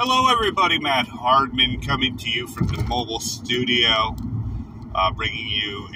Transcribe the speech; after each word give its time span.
Hello, 0.00 0.28
everybody. 0.30 0.78
Matt 0.78 1.08
Hardman 1.08 1.80
coming 1.80 2.16
to 2.18 2.30
you 2.30 2.46
from 2.46 2.68
the 2.68 2.84
mobile 2.84 3.18
studio, 3.18 4.14
uh, 4.94 5.10
bringing 5.10 5.48
you 5.48 5.88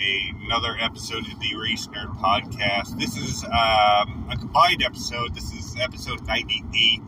another 0.44 0.76
episode 0.80 1.24
of 1.30 1.38
the 1.38 1.54
Race 1.54 1.86
Nerd 1.86 2.18
Podcast. 2.18 2.98
This 2.98 3.16
is 3.16 3.44
um, 3.44 4.26
a 4.28 4.36
combined 4.36 4.82
episode. 4.82 5.36
This 5.36 5.52
is 5.52 5.76
episode 5.80 6.26
98. 6.26 7.00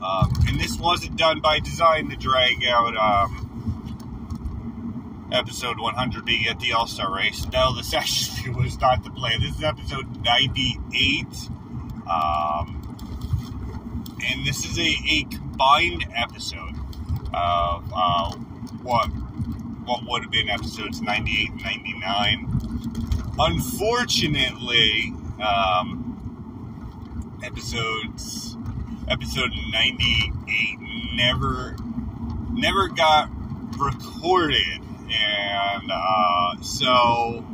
Um, 0.00 0.32
and 0.46 0.60
this 0.60 0.78
wasn't 0.78 1.16
done 1.16 1.40
by 1.40 1.58
design 1.58 2.08
to 2.10 2.16
drag 2.16 2.64
out 2.64 2.96
um, 2.96 3.42
episode 5.32 5.80
100 5.80 6.24
being 6.24 6.46
at 6.46 6.60
the 6.60 6.72
All 6.72 6.86
Star 6.86 7.12
race. 7.12 7.44
No, 7.52 7.74
this 7.74 7.92
actually 8.02 8.50
was 8.54 8.80
not 8.80 9.02
the 9.02 9.10
plan. 9.10 9.40
This 9.40 9.56
is 9.56 9.64
episode 9.64 10.22
98. 10.22 11.26
Um, 12.08 12.84
and 14.24 14.46
this 14.46 14.64
is 14.64 14.78
a, 14.78 14.94
a 15.10 15.26
combined 15.56 16.04
episode 16.14 16.74
of 17.32 17.90
uh, 17.94 18.30
what 18.82 19.06
what 19.86 20.02
would 20.06 20.22
have 20.22 20.30
been 20.30 20.50
episodes 20.50 21.00
98 21.00 21.50
and 21.50 21.62
99. 21.62 22.60
Unfortunately, 23.38 25.14
um, 25.40 26.02
episodes 27.42 28.58
episode 29.08 29.50
98 29.72 30.78
never 31.14 31.74
never 32.52 32.88
got 32.88 33.30
recorded, 33.78 34.82
and 35.10 35.90
uh, 35.90 36.60
so 36.60 37.46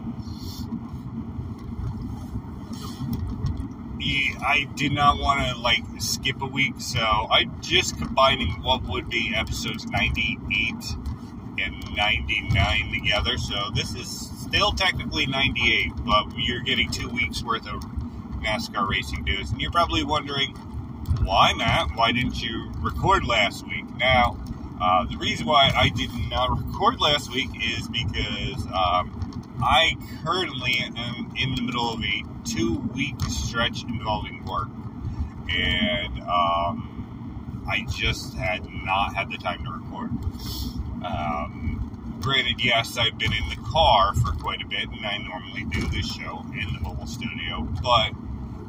I 4.03 4.69
did 4.75 4.93
not 4.93 5.19
want 5.19 5.47
to 5.47 5.59
like 5.59 5.83
skip 5.99 6.43
a 6.43 6.47
week, 6.47 6.75
so 6.79 7.01
I 7.01 7.45
just 7.61 7.99
combining 7.99 8.63
what 8.63 8.83
would 8.85 9.09
be 9.09 9.33
episodes 9.35 9.87
98 9.87 10.75
and 11.59 11.97
99 11.97 12.93
together. 12.93 13.39
So 13.39 13.71
this 13.75 13.95
is 13.95 14.31
still 14.41 14.73
technically 14.73 15.27
98, 15.27 15.93
but 16.05 16.27
you're 16.37 16.61
getting 16.61 16.91
two 16.91 17.09
weeks 17.09 17.43
worth 17.43 17.67
of 17.67 17.83
NASCAR 18.43 18.89
racing 18.89 19.25
news, 19.25 19.51
and 19.51 19.61
you're 19.61 19.71
probably 19.71 20.03
wondering 20.03 20.51
why, 21.23 21.53
Matt? 21.55 21.91
Why 21.95 22.13
didn't 22.13 22.43
you 22.43 22.73
record 22.81 23.25
last 23.25 23.67
week? 23.67 23.85
Now, 23.97 24.37
uh, 24.81 25.05
the 25.05 25.17
reason 25.17 25.47
why 25.47 25.71
I 25.75 25.89
did 25.89 26.11
not 26.29 26.51
record 26.67 27.01
last 27.01 27.33
week 27.33 27.51
is 27.63 27.87
because 27.89 28.67
um, 28.67 29.22
I 29.61 29.97
currently 30.25 30.79
am 30.97 31.33
in 31.37 31.55
the 31.55 31.63
middle 31.63 31.93
of 31.93 32.01
a 32.03 32.23
two 32.45 32.79
week 32.95 33.21
stretch 33.29 33.85
involving 33.85 34.45
work. 34.45 34.69
And 35.49 36.21
um, 36.21 37.65
I 37.69 37.85
just 37.91 38.35
had 38.35 38.67
not 38.85 39.15
had 39.15 39.31
the 39.31 39.39
time 39.39 39.65
to 39.65 39.73
record. 39.73 40.11
Um, 41.05 42.19
granted, 42.21 42.65
yes, 42.65 42.97
I've 42.97 43.19
been 43.19 43.33
in 43.33 43.49
the 43.51 43.57
car 43.57 44.15
for 44.15 44.33
quite 44.33 44.63
a 44.63 44.67
bit, 44.67 44.89
and 44.89 45.05
I 45.05 45.19
normally 45.19 45.65
do 45.65 45.87
this 45.89 46.13
show 46.13 46.45
in 46.53 46.73
the 46.73 46.81
mobile 46.81 47.07
studio, 47.07 47.69
but 47.83 48.13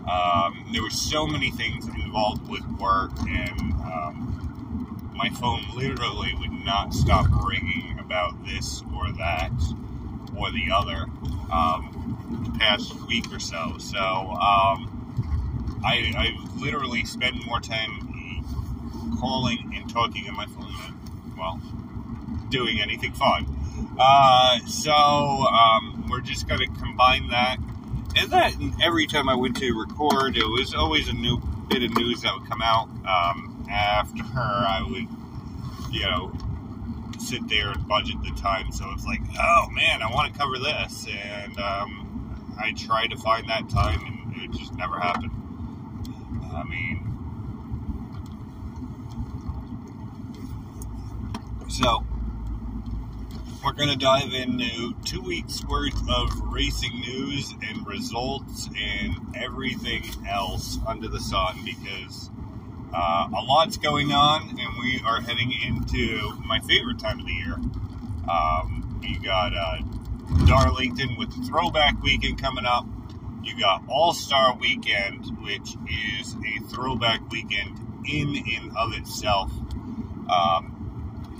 um, 0.09 0.65
there 0.73 0.81
were 0.81 0.89
so 0.89 1.25
many 1.25 1.51
things 1.51 1.87
involved 1.87 2.49
with 2.49 2.65
work, 2.79 3.11
and 3.27 3.73
um, 3.73 5.11
my 5.15 5.29
phone 5.29 5.63
literally 5.75 6.33
would 6.39 6.51
not 6.65 6.93
stop 6.93 7.27
ringing 7.45 7.99
about 7.99 8.45
this 8.45 8.83
or 8.95 9.11
that 9.13 9.51
or 10.37 10.51
the 10.51 10.71
other. 10.71 11.05
Um, 11.51 12.03
the 12.43 12.59
past 12.59 12.93
week 13.07 13.31
or 13.31 13.39
so. 13.39 13.75
So 13.77 13.99
um, 13.99 15.81
I, 15.85 16.13
I 16.15 16.37
literally 16.57 17.05
spent 17.05 17.45
more 17.45 17.59
time 17.59 17.99
calling 19.19 19.73
and 19.75 19.89
talking 19.89 20.27
on 20.27 20.35
my 20.35 20.45
phone 20.47 20.73
than, 20.81 21.37
well, 21.37 21.61
doing 22.49 22.81
anything 22.81 23.13
fun. 23.13 23.45
Uh, 23.99 24.59
so 24.65 24.91
um, 24.91 26.07
we're 26.09 26.21
just 26.21 26.47
going 26.47 26.59
to 26.59 26.67
combine 26.81 27.29
that. 27.29 27.57
And 28.15 28.31
that 28.31 28.53
every 28.81 29.07
time 29.07 29.27
I 29.27 29.35
went 29.35 29.57
to 29.57 29.73
record, 29.73 30.37
it 30.37 30.45
was 30.45 30.73
always 30.73 31.07
a 31.07 31.13
new 31.13 31.41
bit 31.67 31.83
of 31.83 31.95
news 31.95 32.21
that 32.21 32.33
would 32.37 32.47
come 32.47 32.61
out 32.61 32.87
um, 33.07 33.65
after 33.69 34.23
I 34.23 34.85
would, 34.87 35.07
you 35.91 36.01
know, 36.01 36.31
sit 37.23 37.47
there 37.47 37.71
and 37.71 37.87
budget 37.87 38.15
the 38.23 38.31
time. 38.31 38.71
So 38.71 38.85
it's 38.91 39.05
like, 39.05 39.21
oh 39.39 39.69
man, 39.71 40.01
I 40.01 40.11
want 40.11 40.33
to 40.33 40.39
cover 40.39 40.57
this. 40.59 41.07
And 41.07 41.57
um, 41.57 42.55
I 42.59 42.73
try 42.73 43.07
to 43.07 43.17
find 43.17 43.49
that 43.49 43.69
time 43.69 44.05
and 44.05 44.43
it 44.43 44.57
just 44.57 44.73
never 44.75 44.99
happened. 44.99 45.31
I 46.53 46.63
mean, 46.63 46.99
so 51.69 52.05
we're 53.63 53.71
going 53.71 53.89
to 53.89 53.97
dive 53.97 54.33
into 54.33 54.93
two 55.05 55.21
weeks 55.21 55.63
worth 55.65 56.09
of 56.09 56.29
racing 56.51 56.99
news 56.99 57.53
and 57.67 57.87
results 57.87 58.69
and 58.77 59.15
everything 59.35 60.03
else 60.29 60.77
under 60.85 61.07
the 61.07 61.19
sun 61.19 61.61
because 61.63 62.29
uh, 62.93 63.27
a 63.35 63.41
lot's 63.41 63.77
going 63.77 64.11
on 64.11 64.49
and 64.49 64.77
we 64.79 65.01
are 65.05 65.21
heading 65.21 65.51
into 65.65 66.33
my 66.45 66.59
favorite 66.59 66.99
time 66.99 67.19
of 67.19 67.25
the 67.25 67.33
year. 67.33 67.55
Um, 68.29 68.99
you 69.01 69.19
got 69.19 69.53
uh, 69.55 69.79
Darlington 70.45 71.17
with 71.17 71.35
the 71.35 71.45
throwback 71.45 72.01
weekend 72.01 72.41
coming 72.41 72.65
up. 72.65 72.85
You 73.43 73.59
got 73.59 73.83
All 73.89 74.13
Star 74.13 74.55
Weekend, 74.55 75.25
which 75.41 75.75
is 76.21 76.35
a 76.35 76.63
throwback 76.69 77.29
weekend 77.29 77.77
in 78.09 78.37
and 78.37 78.77
of 78.77 78.93
itself. 78.93 79.51
Um, 80.29 80.73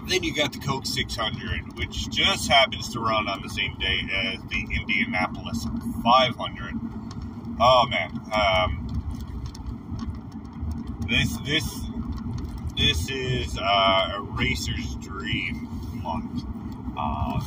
then 0.07 0.23
you 0.23 0.33
got 0.33 0.51
the 0.51 0.59
Coke 0.59 0.85
600, 0.85 1.77
which 1.77 2.09
just 2.09 2.49
happens 2.49 2.89
to 2.93 2.99
run 2.99 3.29
on 3.29 3.41
the 3.41 3.49
same 3.49 3.77
day 3.79 4.01
as 4.11 4.39
the 4.49 4.67
Indianapolis 4.75 5.65
500. 6.03 6.73
Oh 7.59 7.85
man, 7.87 8.19
um, 8.33 8.82
this 11.07 11.37
this 11.37 11.79
this 12.77 13.09
is 13.09 13.57
uh, 13.57 14.13
a 14.15 14.21
racer's 14.21 14.95
dream 14.95 15.67
month. 16.01 16.43
Uh, 16.97 17.41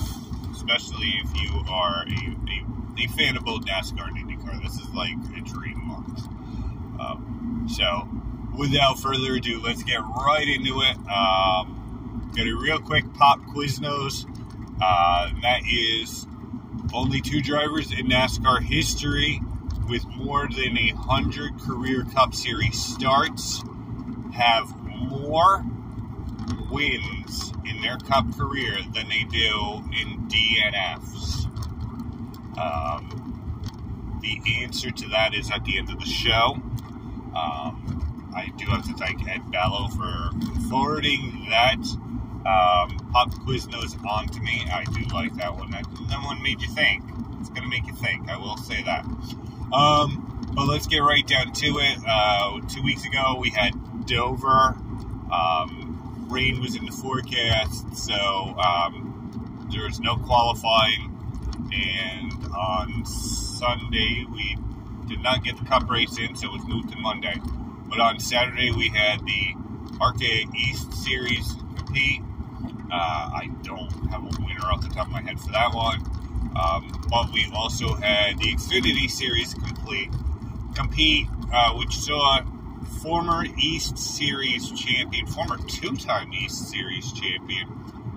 especially 0.53 1.21
if 1.23 1.41
you 1.41 1.65
are 1.69 2.05
a, 2.09 2.37
a, 2.51 3.05
a 3.05 3.09
fan 3.17 3.37
of 3.37 3.45
both 3.45 3.65
NASCAR 3.65 4.09
and 4.09 4.17
IndyCar. 4.17 4.61
This 4.63 4.75
is 4.75 4.89
like 4.93 5.15
a 5.37 5.41
dream 5.41 5.87
month. 5.87 6.27
Um, 6.99 7.67
so, 7.73 8.09
without 8.59 8.99
further 8.99 9.37
ado, 9.37 9.61
let's 9.63 9.85
get 9.85 10.01
right 10.01 10.47
into 10.49 10.81
it. 10.81 10.97
Um, 11.09 12.33
a 12.39 12.53
real 12.53 12.81
quick 12.81 13.05
pop 13.15 13.41
Quiznos. 13.47 14.27
Uh, 14.81 15.31
that 15.43 15.63
is 15.71 16.27
only 16.93 17.21
two 17.21 17.41
drivers 17.41 17.93
in 17.93 18.09
NASCAR 18.09 18.63
history 18.63 19.41
with 19.89 20.07
more 20.07 20.49
than 20.49 20.77
a 20.77 20.95
hundred 20.95 21.59
career 21.61 22.05
Cup 22.15 22.35
Series 22.35 22.83
starts 22.83 23.63
have 24.35 24.75
more 24.93 25.65
wins 26.71 27.53
in 27.65 27.81
their 27.81 27.97
Cup 27.99 28.37
career 28.37 28.79
than 28.95 29.09
they 29.09 29.25
do 29.25 29.85
in 29.99 30.29
DNFs? 30.29 31.47
Um, 32.59 34.21
the 34.23 34.63
answer 34.63 34.91
to 34.91 35.09
that 35.09 35.35
is 35.35 35.51
at 35.51 35.65
the 35.65 35.79
end 35.79 35.91
of 35.91 35.99
the 35.99 36.07
show. 36.07 36.61
Um, 37.35 38.33
I 38.35 38.53
do 38.57 38.67
have 38.67 38.87
to 38.87 38.95
thank 38.95 39.27
Ed 39.29 39.51
Ballo 39.51 39.89
for 39.89 40.31
forwarding 40.69 41.47
that 41.51 41.79
um, 42.47 43.11
pop 43.13 43.33
Quiznos 43.45 44.03
on 44.07 44.29
to 44.29 44.41
me. 44.41 44.67
I 44.71 44.85
do 44.85 45.03
like 45.15 45.35
that 45.37 45.57
one. 45.57 45.71
That, 45.71 45.85
that 46.09 46.25
one 46.25 46.43
made 46.43 46.61
you 46.61 46.69
think. 46.69 47.03
It's 47.41 47.51
going 47.51 47.63
to 47.63 47.69
make 47.69 47.87
you 47.87 47.95
think. 47.95 48.29
I 48.29 48.37
will 48.37 48.57
say 48.57 48.83
that. 48.85 49.05
Um, 49.73 50.51
but 50.55 50.67
let's 50.67 50.87
get 50.87 50.99
right 50.99 51.27
down 51.27 51.53
to 51.53 51.67
it. 51.79 51.99
Uh, 52.07 52.61
two 52.69 52.83
weeks 52.83 53.05
ago, 53.05 53.37
we 53.41 53.51
had 53.51 53.73
Dover. 54.07 54.77
Um, 55.31 56.27
rain 56.31 56.61
was 56.61 56.77
in 56.77 56.85
the 56.87 56.93
forecast, 56.93 57.97
so 57.97 58.15
um, 58.15 59.69
there 59.73 59.85
was 59.85 60.01
no 60.01 60.17
qualifying. 60.17 61.13
And 61.73 62.33
on 62.57 63.05
Sunday, 63.05 64.25
we 64.33 64.57
did 65.09 65.23
not 65.23 65.45
get 65.45 65.59
the 65.59 65.65
cup 65.65 65.89
race 65.91 66.19
in, 66.19 66.37
so 66.37 66.47
it 66.47 66.53
was 66.53 66.67
moved 66.67 66.91
to 66.93 66.99
Monday. 66.99 67.35
But 67.89 68.01
on 68.01 68.19
Saturday, 68.19 68.71
we 68.71 68.89
had 68.89 69.21
the 69.25 69.55
ARCA 70.01 70.43
East 70.57 70.93
Series 70.93 71.55
compete. 71.77 72.23
Uh, 72.91 72.95
I 72.95 73.51
don't 73.63 73.91
have 74.11 74.23
a 74.23 74.43
winner 74.43 74.65
off 74.65 74.83
the 74.83 74.89
top 74.89 75.07
of 75.07 75.13
my 75.13 75.23
head 75.23 75.41
for 75.41 75.51
that 75.53 75.75
one. 75.75 76.03
Um, 76.57 77.07
but 77.11 77.33
we 77.33 77.51
also 77.55 77.95
had 77.95 78.39
the 78.39 78.55
Xfinity 78.55 79.11
Series 79.11 79.53
complete 79.55 80.11
compete, 80.75 81.27
uh, 81.53 81.75
which 81.75 81.97
saw 81.97 82.41
former 83.03 83.45
East 83.59 83.99
Series 83.99 84.71
champion, 84.73 85.27
former 85.27 85.59
two-time 85.69 86.33
East 86.33 86.71
Series 86.71 87.13
champion, 87.13 87.69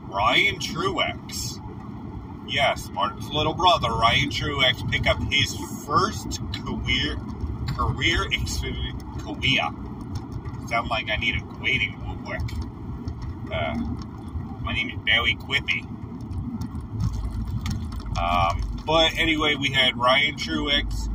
Ryan 0.07 0.55
Truex. 0.55 1.59
Yes, 2.47 2.89
Martin's 2.89 3.29
little 3.29 3.53
brother, 3.53 3.89
Ryan 3.89 4.29
Truex, 4.29 4.89
pick 4.89 5.07
up 5.07 5.19
his 5.29 5.55
first 5.85 6.39
career 6.63 7.17
career 7.67 8.25
Xfinity 8.29 8.97
career. 9.19 9.69
sound 10.67 10.89
like 10.89 11.09
I 11.09 11.17
need 11.17 11.35
a 11.35 11.61
waiting 11.61 11.95
woodwork. 12.07 12.41
Uh, 13.51 13.75
my 14.61 14.73
name 14.73 14.89
is 14.89 14.99
Barry 15.05 15.35
Quippy. 15.35 15.98
Um, 18.19 18.83
but 18.85 19.17
anyway, 19.17 19.55
we 19.55 19.71
had 19.71 19.97
Ryan 19.97 20.35
Truex 20.35 21.07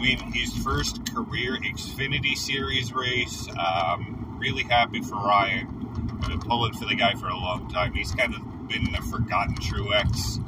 win 0.00 0.18
his 0.32 0.52
first 0.58 1.12
career 1.14 1.56
Xfinity 1.56 2.36
Series 2.36 2.92
race. 2.92 3.48
Um, 3.56 4.36
really 4.40 4.64
happy 4.64 5.02
for 5.02 5.14
Ryan. 5.14 6.18
I've 6.22 6.28
been 6.28 6.40
pulling 6.40 6.74
for 6.74 6.86
the 6.86 6.94
guy 6.94 7.14
for 7.14 7.28
a 7.28 7.36
long 7.36 7.70
time. 7.70 7.94
He's 7.94 8.12
kind 8.12 8.34
of 8.34 8.68
been 8.68 8.92
the 8.92 9.02
forgotten 9.10 9.54
Truex. 9.56 10.38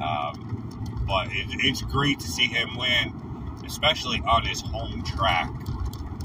Um, 0.00 1.04
but 1.06 1.28
it, 1.28 1.46
it's 1.64 1.82
great 1.82 2.20
to 2.20 2.28
see 2.28 2.46
him 2.46 2.76
win, 2.76 3.60
especially 3.66 4.20
on 4.20 4.44
his 4.44 4.60
home 4.60 5.02
track. 5.02 5.50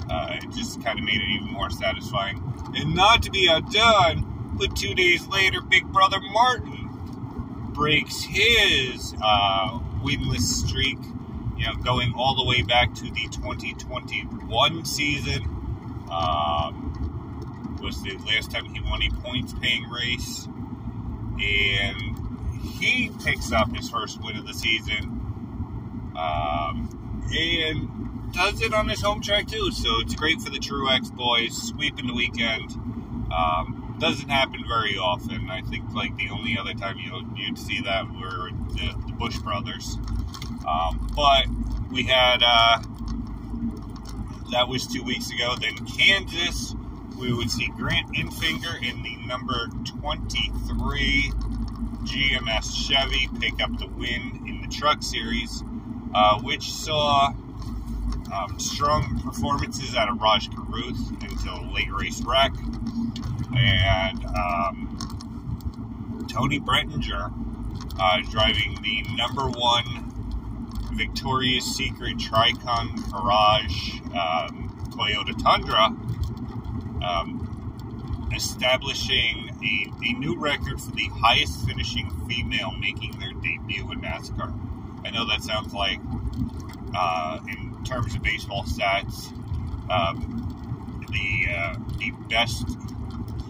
Uh, 0.09 0.37
it 0.41 0.51
just 0.51 0.83
kind 0.83 0.99
of 0.99 1.05
made 1.05 1.21
it 1.21 1.29
even 1.29 1.47
more 1.47 1.69
satisfying. 1.69 2.41
And 2.75 2.93
not 2.93 3.23
to 3.23 3.31
be 3.31 3.49
outdone, 3.49 4.51
but 4.59 4.75
two 4.75 4.93
days 4.93 5.25
later, 5.27 5.61
Big 5.61 5.91
Brother 5.91 6.19
Martin 6.21 6.82
breaks 7.73 8.23
his 8.23 9.13
uh, 9.23 9.79
winless 10.03 10.41
streak, 10.41 10.99
you 11.57 11.65
know, 11.65 11.75
going 11.83 12.13
all 12.15 12.35
the 12.35 12.45
way 12.45 12.61
back 12.61 12.93
to 12.95 13.03
the 13.03 13.27
2021 13.31 14.85
season. 14.85 15.43
Um, 16.11 16.83
was 17.83 18.01
the 18.01 18.17
last 18.19 18.49
time 18.49 18.65
he 18.73 18.79
won 18.79 19.01
a 19.03 19.09
points 19.21 19.53
paying 19.61 19.87
race. 19.89 20.47
And 21.41 22.17
he 22.79 23.11
picks 23.23 23.51
up 23.51 23.75
his 23.75 23.89
first 23.89 24.23
win 24.23 24.37
of 24.37 24.47
the 24.47 24.53
season. 24.53 25.19
Um, 26.17 27.23
and 27.35 28.33
does 28.33 28.61
it 28.61 28.73
on 28.73 28.87
his 28.87 29.01
home 29.01 29.21
track 29.21 29.47
too. 29.47 29.71
So 29.71 29.99
it's 29.99 30.15
great 30.15 30.41
for 30.41 30.49
the 30.49 30.59
Truex 30.59 31.13
boys, 31.13 31.69
sweeping 31.69 32.07
the 32.07 32.13
weekend. 32.13 32.71
Um, 33.31 33.82
doesn't 34.03 34.27
happen 34.27 34.65
very 34.67 34.97
often. 34.97 35.49
I 35.49 35.61
think 35.61 35.93
like 35.93 36.17
the 36.17 36.29
only 36.29 36.57
other 36.57 36.73
time 36.73 36.97
you 36.97 37.25
you'd 37.37 37.57
see 37.57 37.79
that 37.83 38.05
were 38.11 38.49
the, 38.73 38.93
the 39.07 39.13
Busch 39.13 39.37
brothers. 39.37 39.97
Um, 40.67 41.09
but 41.15 41.45
we 41.89 42.03
had 42.03 42.43
uh, 42.43 42.81
that 44.51 44.67
was 44.67 44.87
two 44.87 45.03
weeks 45.03 45.31
ago. 45.31 45.55
Then 45.55 45.77
Kansas, 45.85 46.75
we 47.17 47.31
would 47.31 47.49
see 47.49 47.69
Grant 47.77 48.13
Enfinger 48.13 48.75
in 48.83 49.03
the 49.03 49.15
number 49.25 49.69
23 50.01 51.31
GMS 52.03 52.85
Chevy 52.85 53.29
pick 53.39 53.63
up 53.63 53.79
the 53.79 53.87
win 53.87 54.43
in 54.45 54.61
the 54.61 54.67
Truck 54.67 55.01
Series, 55.01 55.63
uh, 56.13 56.41
which 56.41 56.69
saw 56.69 57.33
um, 58.33 58.59
strong 58.59 59.21
performances 59.23 59.95
out 59.95 60.09
of 60.09 60.19
Raj 60.19 60.53
Caruth 60.53 61.09
until 61.21 61.71
late 61.73 61.91
race 61.93 62.21
wreck 62.21 62.51
and 63.57 64.25
um, 64.25 66.27
Toni 66.29 66.59
Breidinger 66.59 67.31
uh, 67.99 68.21
driving 68.29 68.77
the 68.81 69.03
number 69.15 69.49
one 69.49 70.11
Victoria's 70.93 71.65
Secret 71.65 72.17
Tricon 72.17 73.11
Garage 73.11 73.99
um, 74.15 74.69
Toyota 74.91 75.37
Tundra, 75.41 75.85
um, 77.03 78.29
establishing 78.35 79.49
a, 79.63 79.91
a 80.05 80.13
new 80.19 80.39
record 80.39 80.79
for 80.79 80.91
the 80.91 81.07
highest 81.21 81.65
finishing 81.65 82.09
female 82.27 82.71
making 82.71 83.19
their 83.19 83.33
debut 83.33 83.91
in 83.91 84.01
NASCAR. 84.01 84.53
I 85.05 85.09
know 85.09 85.27
that 85.27 85.43
sounds 85.43 85.73
like, 85.73 85.99
uh, 86.95 87.39
in 87.47 87.83
terms 87.83 88.15
of 88.15 88.21
baseball 88.21 88.63
stats, 88.63 89.31
um, 89.89 90.39
the 91.11 91.53
uh, 91.53 91.75
the 91.97 92.11
best 92.29 92.65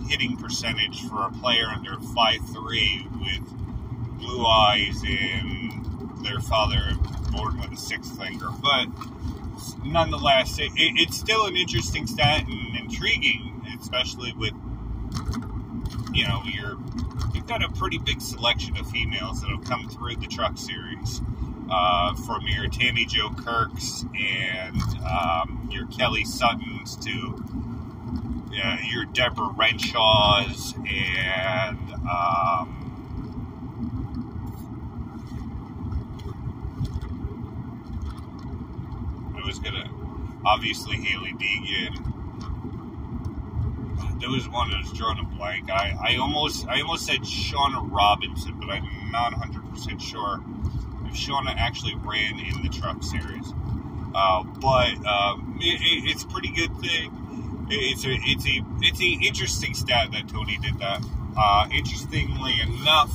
hitting 0.08 0.38
percentage 0.38 1.02
for 1.04 1.26
a 1.26 1.32
player 1.32 1.66
under 1.68 2.00
five 2.00 2.40
three 2.52 3.08
with 3.20 4.20
blue 4.20 4.46
eyes 4.46 5.02
and 5.08 6.24
their 6.24 6.40
father 6.40 6.94
born 7.32 7.60
with 7.60 7.72
a 7.72 7.78
sixth 7.78 8.18
finger. 8.18 8.48
But 8.62 8.88
nonetheless, 9.84 10.60
it, 10.60 10.72
it, 10.76 10.94
it's 10.96 11.18
still 11.18 11.46
an 11.46 11.56
interesting 11.56 12.08
stat 12.08 12.46
and 12.48 12.78
intriguing, 12.78 13.62
especially 13.80 14.34
with 14.34 14.54
you 16.14 16.28
know 16.28 16.42
you're 16.46 16.78
you've 17.34 17.48
got 17.48 17.64
a 17.64 17.70
pretty 17.70 17.98
big 17.98 18.22
selection 18.22 18.78
of 18.78 18.90
females 18.90 19.42
that 19.42 19.50
have 19.50 19.64
come 19.66 19.90
through 19.90 20.16
the 20.18 20.28
truck 20.28 20.58
series. 20.58 21.22
Uh, 21.72 22.14
from 22.14 22.46
your 22.46 22.68
Tammy 22.68 23.06
Jo 23.06 23.30
Kirks 23.30 24.06
and 24.20 24.80
um, 25.10 25.68
your 25.72 25.88
Kelly 25.88 26.24
Suttons 26.26 26.98
to 26.98 27.63
uh, 28.62 28.78
your 28.84 29.06
Deborah 29.06 29.54
Renshaws 29.56 30.76
and 30.76 31.94
um, 31.94 32.80
I 39.36 39.46
was 39.46 39.60
gonna 39.60 39.90
obviously 40.46 40.98
Hailie 40.98 41.34
Deegan. 41.34 42.10
There 44.20 44.30
was 44.30 44.48
one 44.48 44.70
that 44.70 44.82
was 44.82 44.94
drawing 44.94 45.20
a 45.20 45.24
blank. 45.36 45.70
I, 45.70 45.98
I 46.02 46.16
almost 46.18 46.68
I 46.68 46.82
almost 46.82 47.06
said 47.06 47.22
Shawna 47.22 47.90
Robinson, 47.92 48.60
but 48.60 48.70
I'm 48.70 49.12
not 49.12 49.32
100 49.32 49.70
percent 49.72 50.02
sure 50.02 50.42
if 51.06 51.16
Shawna 51.16 51.56
actually 51.58 51.96
ran 51.96 52.40
in 52.40 52.62
the 52.62 52.70
truck 52.70 53.04
series. 53.04 53.54
Uh, 54.16 54.44
but 54.44 54.94
um, 55.08 55.58
it, 55.60 55.82
it, 55.82 56.10
it's 56.12 56.24
a 56.24 56.28
pretty 56.28 56.50
good 56.50 56.78
thing 56.80 57.23
it's 57.70 58.06
a 58.06 58.12
it's 58.12 58.46
a 58.46 58.62
it's 58.82 59.02
a 59.02 59.28
interesting 59.28 59.74
stat 59.74 60.12
that 60.12 60.28
Toni 60.28 60.58
did 60.62 60.80
that. 60.80 61.04
Uh, 61.36 61.68
interestingly 61.74 62.54
enough, 62.62 63.12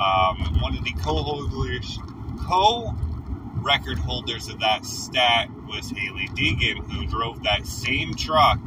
um, 0.00 0.60
one 0.60 0.76
of 0.76 0.84
the 0.84 0.92
co-holders, 1.02 1.98
co-record 2.46 3.98
holders 3.98 4.48
of 4.48 4.60
that 4.60 4.86
stat 4.86 5.50
was 5.68 5.90
Hailie 5.90 6.28
Deegan, 6.28 6.90
who 6.90 7.06
drove 7.06 7.42
that 7.42 7.66
same 7.66 8.14
truck 8.14 8.58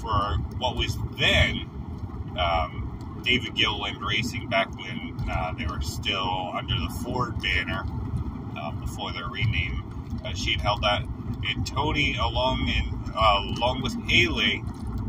for 0.00 0.36
what 0.58 0.76
was 0.76 0.96
then 1.18 1.68
um, 2.38 3.20
David 3.24 3.54
Gilliland 3.54 4.04
Racing 4.04 4.48
back 4.48 4.74
when 4.76 5.16
uh, 5.30 5.52
they 5.56 5.66
were 5.66 5.80
still 5.80 6.52
under 6.54 6.74
the 6.74 6.92
Ford 7.02 7.40
banner 7.40 7.84
uh, 8.58 8.72
before 8.72 9.12
their 9.12 9.28
rename. 9.28 9.82
Uh, 10.24 10.34
she'd 10.34 10.60
held 10.60 10.82
that, 10.82 11.02
and 11.48 11.66
Toni, 11.66 12.16
along 12.16 12.68
in 12.68 13.12
uh, 13.14 13.54
along 13.56 13.82
with 13.82 13.94
Hailie, 14.08 14.62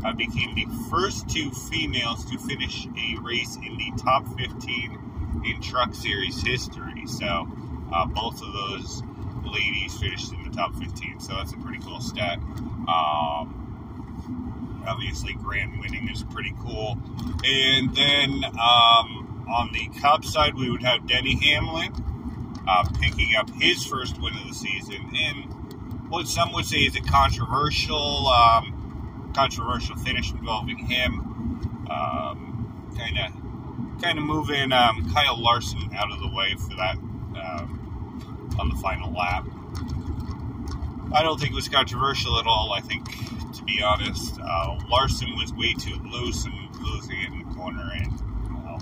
uh, 0.04 0.12
became 0.12 0.54
the 0.54 0.66
first 0.90 1.28
two 1.28 1.50
females 1.50 2.24
to 2.26 2.38
finish 2.38 2.86
a 2.86 3.20
race 3.20 3.56
in 3.56 3.76
the 3.78 3.92
top 4.02 4.26
15 4.38 5.42
in 5.46 5.60
Truck 5.62 5.94
Series 5.94 6.42
history. 6.42 7.06
So 7.06 7.48
uh, 7.92 8.06
both 8.06 8.42
of 8.42 8.52
those 8.52 9.02
ladies 9.44 9.96
finished 9.98 10.32
in 10.32 10.42
the 10.44 10.50
top 10.50 10.74
15. 10.74 11.20
So 11.20 11.34
that's 11.34 11.52
a 11.52 11.56
pretty 11.58 11.82
cool 11.84 12.00
stat. 12.00 12.38
Um, 12.88 14.84
obviously, 14.86 15.34
Grant 15.34 15.80
winning 15.80 16.08
is 16.08 16.22
pretty 16.22 16.54
cool. 16.60 16.98
And 17.44 17.94
then 17.94 18.44
um, 18.44 19.46
on 19.48 19.70
the 19.72 19.88
Cup 20.00 20.24
side, 20.24 20.54
we 20.54 20.70
would 20.70 20.82
have 20.82 21.06
Denny 21.06 21.36
Hamlin 21.36 21.92
uh, 22.66 22.84
picking 23.00 23.36
up 23.36 23.50
his 23.50 23.86
first 23.86 24.20
win 24.20 24.36
of 24.36 24.48
the 24.48 24.54
season. 24.54 25.10
And 25.14 25.53
what 26.08 26.28
some 26.28 26.52
would 26.52 26.66
say 26.66 26.78
is 26.78 26.96
a 26.96 27.00
controversial, 27.00 28.28
um, 28.28 29.32
controversial 29.34 29.96
finish 29.96 30.32
involving 30.32 30.78
him. 30.78 31.30
Kind 32.96 33.18
of, 33.18 34.00
kind 34.00 34.18
of 34.18 34.24
moving 34.24 34.70
um, 34.70 35.12
Kyle 35.12 35.36
Larson 35.36 35.90
out 35.96 36.12
of 36.12 36.20
the 36.20 36.28
way 36.28 36.54
for 36.54 36.76
that 36.76 36.94
um, 36.94 38.54
on 38.58 38.68
the 38.68 38.76
final 38.76 39.12
lap. 39.12 39.44
I 41.12 41.22
don't 41.22 41.40
think 41.40 41.52
it 41.52 41.56
was 41.56 41.68
controversial 41.68 42.38
at 42.38 42.46
all. 42.46 42.72
I 42.72 42.80
think, 42.80 43.04
to 43.56 43.64
be 43.64 43.82
honest, 43.82 44.38
uh, 44.40 44.78
Larson 44.88 45.34
was 45.36 45.52
way 45.54 45.74
too 45.74 45.96
loose 46.08 46.44
and 46.44 46.54
losing 46.82 47.20
it 47.20 47.32
in 47.32 47.38
the 47.48 47.54
corner, 47.56 47.90
and 47.94 48.12
well, 48.54 48.80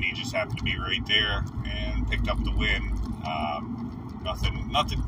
he 0.00 0.12
just 0.12 0.32
happened 0.32 0.58
to 0.58 0.64
be 0.64 0.78
right 0.78 1.04
there 1.06 1.44
and 1.66 2.08
picked 2.08 2.28
up 2.28 2.42
the 2.44 2.52
win. 2.52 2.92
Um, 3.26 4.20
nothing, 4.22 4.70
nothing 4.70 5.02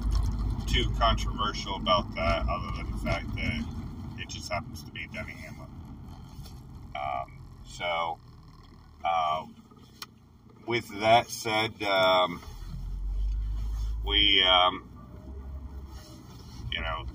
too 0.66 0.90
controversial 0.99 1.76
about 1.76 2.14
that, 2.14 2.46
other 2.49 2.76
than 2.76 2.90
the 2.90 2.99
fact 2.99 3.35
that 3.37 3.64
it 4.18 4.28
just 4.28 4.50
happens 4.52 4.82
to 4.82 4.90
be 4.90 5.06
Denny 5.12 5.32
Hamlin. 5.32 5.68
Um, 6.94 7.38
so, 7.64 8.18
uh, 9.04 9.44
with 10.66 10.88
that 11.00 11.30
said, 11.30 11.80
um, 11.82 12.40
we, 14.04 14.42
um, 14.42 14.88
you 16.73 16.80
know, 16.80 17.06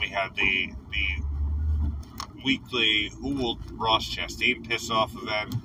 we 0.00 0.08
had 0.08 0.34
the 0.36 0.72
the 0.90 1.22
weekly 2.44 3.10
Who 3.20 3.34
Will 3.34 3.58
Ross 3.72 4.08
Chastain 4.08 4.68
piss 4.68 4.90
off 4.90 5.12
event, 5.20 5.56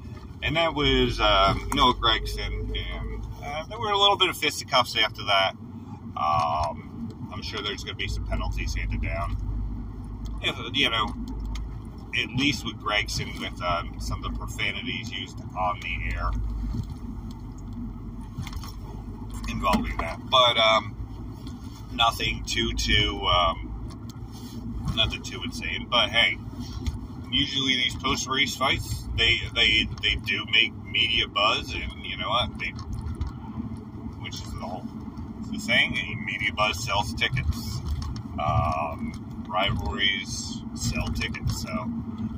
and 0.41 0.55
that 0.55 0.73
was 0.73 1.19
um, 1.19 1.69
Noah 1.73 1.93
Gragson, 1.93 2.75
and 2.75 3.23
uh, 3.43 3.65
there 3.67 3.79
were 3.79 3.91
a 3.91 3.97
little 3.97 4.17
bit 4.17 4.29
of 4.29 4.37
fisticuffs 4.37 4.95
after 4.97 5.23
that. 5.25 5.53
Um, 6.17 6.80
I'm 7.41 7.47
sure 7.47 7.63
there's 7.63 7.83
going 7.83 7.97
to 7.97 8.03
be 8.03 8.07
some 8.07 8.27
penalties 8.27 8.75
handed 8.75 9.01
down. 9.01 9.35
if, 10.43 10.55
you 10.77 10.91
know, 10.91 11.15
at 12.21 12.29
least 12.37 12.63
with 12.63 12.75
Gragson, 12.75 13.39
with 13.39 13.59
um, 13.63 13.99
some 13.99 14.23
of 14.23 14.31
the 14.31 14.37
profanities 14.37 15.11
used 15.11 15.39
on 15.57 15.79
the 15.79 16.15
air 16.15 16.29
involving 19.49 19.97
that. 19.97 20.19
But 20.29 20.57
um, 20.59 20.95
nothing 21.95 22.43
too, 22.45 22.73
too, 22.73 23.25
um, 23.25 24.93
nothing 24.95 25.23
too 25.23 25.41
insane. 25.43 25.87
But 25.89 26.11
hey, 26.11 26.37
usually 27.31 27.75
these 27.75 27.95
post 27.95 28.27
race 28.27 28.55
fights, 28.55 29.07
they, 29.17 29.39
they, 29.55 29.87
they 30.03 30.13
do 30.13 30.45
make 30.51 30.75
media 30.85 31.27
buzz, 31.27 31.73
and 31.73 32.05
you 32.05 32.17
know 32.17 32.29
what? 32.29 32.59
They, 32.59 32.67
which 34.21 34.35
is 34.35 34.43
the 34.43 34.59
whole 34.59 34.85
the 35.51 35.59
thing. 35.59 36.23
Media 36.25 36.53
buzz 36.53 36.83
sells 36.83 37.13
tickets. 37.13 37.30
Um, 38.41 39.45
rivalries 39.47 40.61
sell 40.73 41.07
tickets. 41.07 41.61
So 41.61 41.69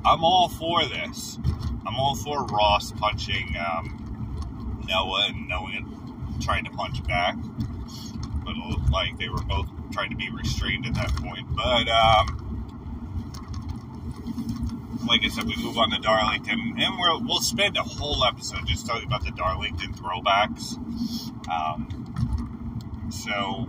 I'm 0.04 0.24
all 0.24 0.48
for 0.48 0.84
this. 0.84 1.38
I'm 1.86 1.96
all 1.96 2.14
for 2.16 2.44
Ross 2.44 2.92
punching 2.92 3.54
um, 3.58 4.84
Noah 4.88 5.28
and 5.28 5.48
Noah 5.48 5.70
trying 6.40 6.64
to 6.64 6.70
punch 6.70 7.02
back. 7.04 7.36
But 8.44 8.56
it 8.56 8.66
looked 8.68 8.90
like 8.90 9.18
they 9.18 9.28
were 9.28 9.42
both 9.42 9.68
trying 9.92 10.10
to 10.10 10.16
be 10.16 10.28
restrained 10.30 10.86
at 10.86 10.94
that 10.94 11.14
point. 11.16 11.46
But 11.54 11.88
um, 11.88 12.44
like 15.06 15.24
I 15.24 15.28
said, 15.28 15.44
we 15.44 15.56
move 15.56 15.78
on 15.78 15.90
to 15.90 15.98
Darlington, 15.98 16.74
and 16.78 16.98
we'll, 16.98 17.22
we'll 17.22 17.40
spend 17.40 17.76
a 17.76 17.82
whole 17.82 18.24
episode 18.24 18.66
just 18.66 18.86
talking 18.86 19.06
about 19.06 19.24
the 19.24 19.30
Darlington 19.30 19.92
throwbacks. 19.94 20.76
Um, 21.48 23.10
so 23.10 23.68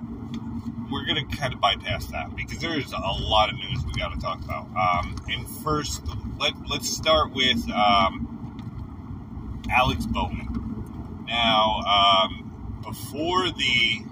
we're 0.96 1.04
going 1.04 1.28
to 1.28 1.38
kind 1.38 1.54
of 1.54 1.60
bypass 1.60 2.06
that 2.08 2.34
because 2.38 2.60
there's 2.60 2.94
a 2.94 2.98
lot 2.98 3.50
of 3.50 3.56
news 3.58 3.84
we 3.86 3.92
got 4.00 4.14
to 4.14 4.20
talk 4.20 4.42
about. 4.42 4.66
Um, 4.78 5.18
and 5.28 5.46
first, 5.62 6.02
let, 6.40 6.54
let's 6.70 6.90
start 6.90 7.34
with 7.34 7.70
um, 7.70 9.62
Alex 9.70 10.06
Bowman. 10.06 11.26
Now, 11.28 11.82
um, 11.82 12.80
before 12.82 13.50
the 13.50 14.04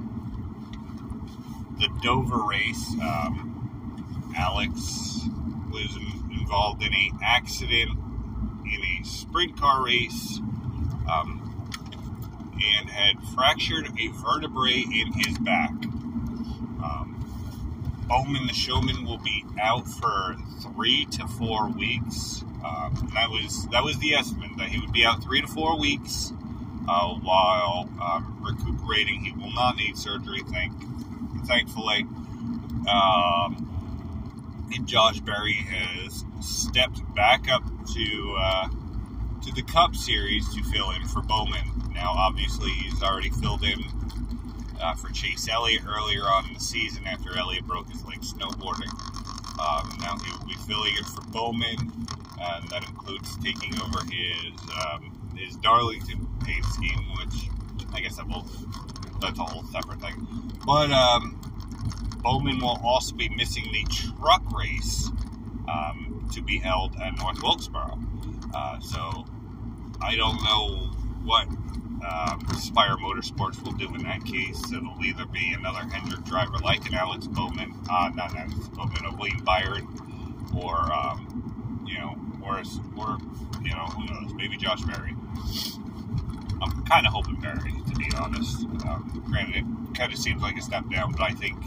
the 1.80 1.88
Dover 2.02 2.44
race, 2.44 2.94
um, 3.02 4.34
Alex 4.36 5.22
was 5.72 5.98
involved 6.32 6.84
in 6.84 6.94
a 6.94 7.12
accident 7.24 7.98
in 8.66 8.82
a 9.00 9.06
sprint 9.06 9.58
car 9.58 9.86
race 9.86 10.40
um, 11.10 11.40
and 12.80 12.90
had 12.90 13.24
fractured 13.34 13.88
a 13.98 14.08
vertebrae 14.22 14.82
in 14.82 15.14
his 15.14 15.38
back. 15.38 15.72
Bowman, 18.08 18.48
the 18.48 18.54
showman, 18.54 19.06
will 19.06 19.18
be 19.18 19.46
out 19.62 19.88
for 19.88 20.36
three 20.62 21.06
to 21.06 21.28
four 21.28 21.70
weeks. 21.70 22.44
Um, 22.64 23.12
that 23.14 23.30
was 23.30 23.68
that 23.72 23.84
was 23.84 23.98
the 24.00 24.16
estimate 24.16 24.52
that 24.58 24.70
he 24.70 24.80
would 24.80 24.94
be 24.94 25.06
out 25.06 25.24
three 25.24 25.42
to 25.42 25.48
four 25.48 25.78
weeks 25.78 26.32
uh, 26.88 27.14
while 27.16 27.90
um, 28.02 28.38
recuperating. 28.42 29.24
He 29.26 29.32
will 29.32 29.54
not 29.54 29.78
need 29.78 29.98
surgery, 29.98 30.42
thank 30.52 30.74
thankfully. 31.46 32.06
Um, 32.88 33.70
and 34.74 34.88
Josh 34.88 35.20
Berry 35.20 35.54
has 35.54 36.26
stepped 36.42 37.02
back 37.14 37.50
up 37.50 37.64
to 37.94 38.36
uh, 38.40 38.68
to 39.46 39.52
the 39.54 39.64
Cup 39.64 39.96
Series 39.96 40.54
to 40.56 40.64
fill 40.64 40.92
in 40.92 41.06
for 41.08 41.22
Bowman. 41.22 41.92
Now, 41.94 42.14
obviously, 42.18 42.72
he's 42.72 43.04
already 43.04 43.30
filled 43.30 43.64
in 43.64 43.84
uh, 44.84 44.94
for 44.96 45.10
Chase 45.12 45.48
Elliott 45.48 45.84
earlier 45.88 46.24
on 46.24 46.48
in 46.48 46.54
the 46.54 46.60
season 46.60 47.08
after 47.08 47.38
Elliott 47.38 47.66
broke 47.66 47.90
his 47.90 48.04
leg 48.06 48.20
snowboarding. 48.22 48.92
Um, 49.60 49.98
now 50.00 50.18
he 50.18 50.32
will 50.32 50.46
be 50.46 50.56
filling 50.68 50.96
in 50.98 51.04
for 51.06 51.22
Bowman, 51.32 51.78
and 52.40 52.70
that 52.70 52.84
includes 52.88 53.38
taking 53.38 53.74
over 53.82 54.00
his 54.12 54.54
um, 54.86 55.32
his 55.38 55.56
Darlington 55.58 56.28
paint 56.44 56.66
scheme, 56.66 57.06
which 57.18 57.50
I 57.94 58.02
guess 58.02 58.18
that 58.18 58.28
will 58.28 58.46
that's 59.22 59.40
a 59.40 59.44
whole 59.44 59.64
separate 59.72 60.02
thing. 60.02 60.28
But 60.66 60.92
um, 60.92 61.40
Bowman 62.18 62.60
will 62.60 62.80
also 62.84 63.16
be 63.16 63.30
missing 63.30 63.72
the 63.72 63.86
truck 63.90 64.44
race 64.52 65.10
um, 65.70 66.28
to 66.34 66.42
be 66.42 66.58
held 66.58 66.96
at 67.02 67.18
North 67.18 67.42
Wilkesboro. 67.42 68.00
Uh, 68.54 68.80
so 68.80 69.26
I 70.02 70.16
don't 70.16 70.44
know 70.44 70.90
what 71.24 71.48
um, 72.06 72.46
Spire 72.60 72.96
Motorsports 72.98 73.62
will 73.64 73.74
do 73.74 73.94
in 73.96 74.04
that 74.04 74.24
case. 74.26 74.62
It'll 74.72 75.04
either 75.04 75.26
be 75.26 75.54
another 75.58 75.80
Hendrick 75.80 76.24
driver 76.26 76.58
like 76.60 76.88
an 76.88 76.96
Alex 76.96 77.28
Bowman, 77.28 77.74
uh, 77.90 78.10
not 78.16 78.36
Alex 78.36 78.68
Bowman, 78.70 79.06
a 79.06 79.16
William 79.16 79.44
Byron, 79.44 79.88
or 80.56 80.76
um, 80.92 81.86
you 81.88 81.98
know, 81.98 82.16
or 82.46 82.62
or 82.98 83.18
you 83.64 83.72
know, 83.72 83.86
who 83.86 84.06
knows, 84.14 84.34
maybe 84.34 84.58
Josh 84.58 84.82
Berry. 84.82 85.16
I'm 86.62 86.84
kind 86.86 87.06
of 87.06 87.14
hoping 87.14 87.36
Berry, 87.36 87.74
to 87.90 87.96
be 87.96 88.10
honest. 88.18 88.64
Um, 88.86 89.24
granted, 89.30 89.66
it 89.90 89.98
kind 89.98 90.12
of 90.14 90.20
seems 90.20 90.42
like 90.42 90.58
a 90.58 90.62
step 90.62 90.90
down, 90.90 91.12
but 91.12 91.22
I 91.22 91.32
think 91.32 91.58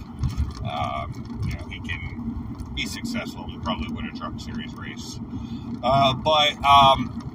um, 0.64 1.40
you 1.47 1.55
know, 1.55 1.64
he 1.69 1.81
can 1.81 2.73
be 2.75 2.87
successful 2.87 3.45
and 3.45 3.62
probably 3.62 3.93
win 3.93 4.07
a 4.07 4.19
Truck 4.19 4.38
Series 4.40 4.75
race. 4.75 5.19
Uh, 5.83 6.14
but 6.14 6.52
um, 6.64 7.25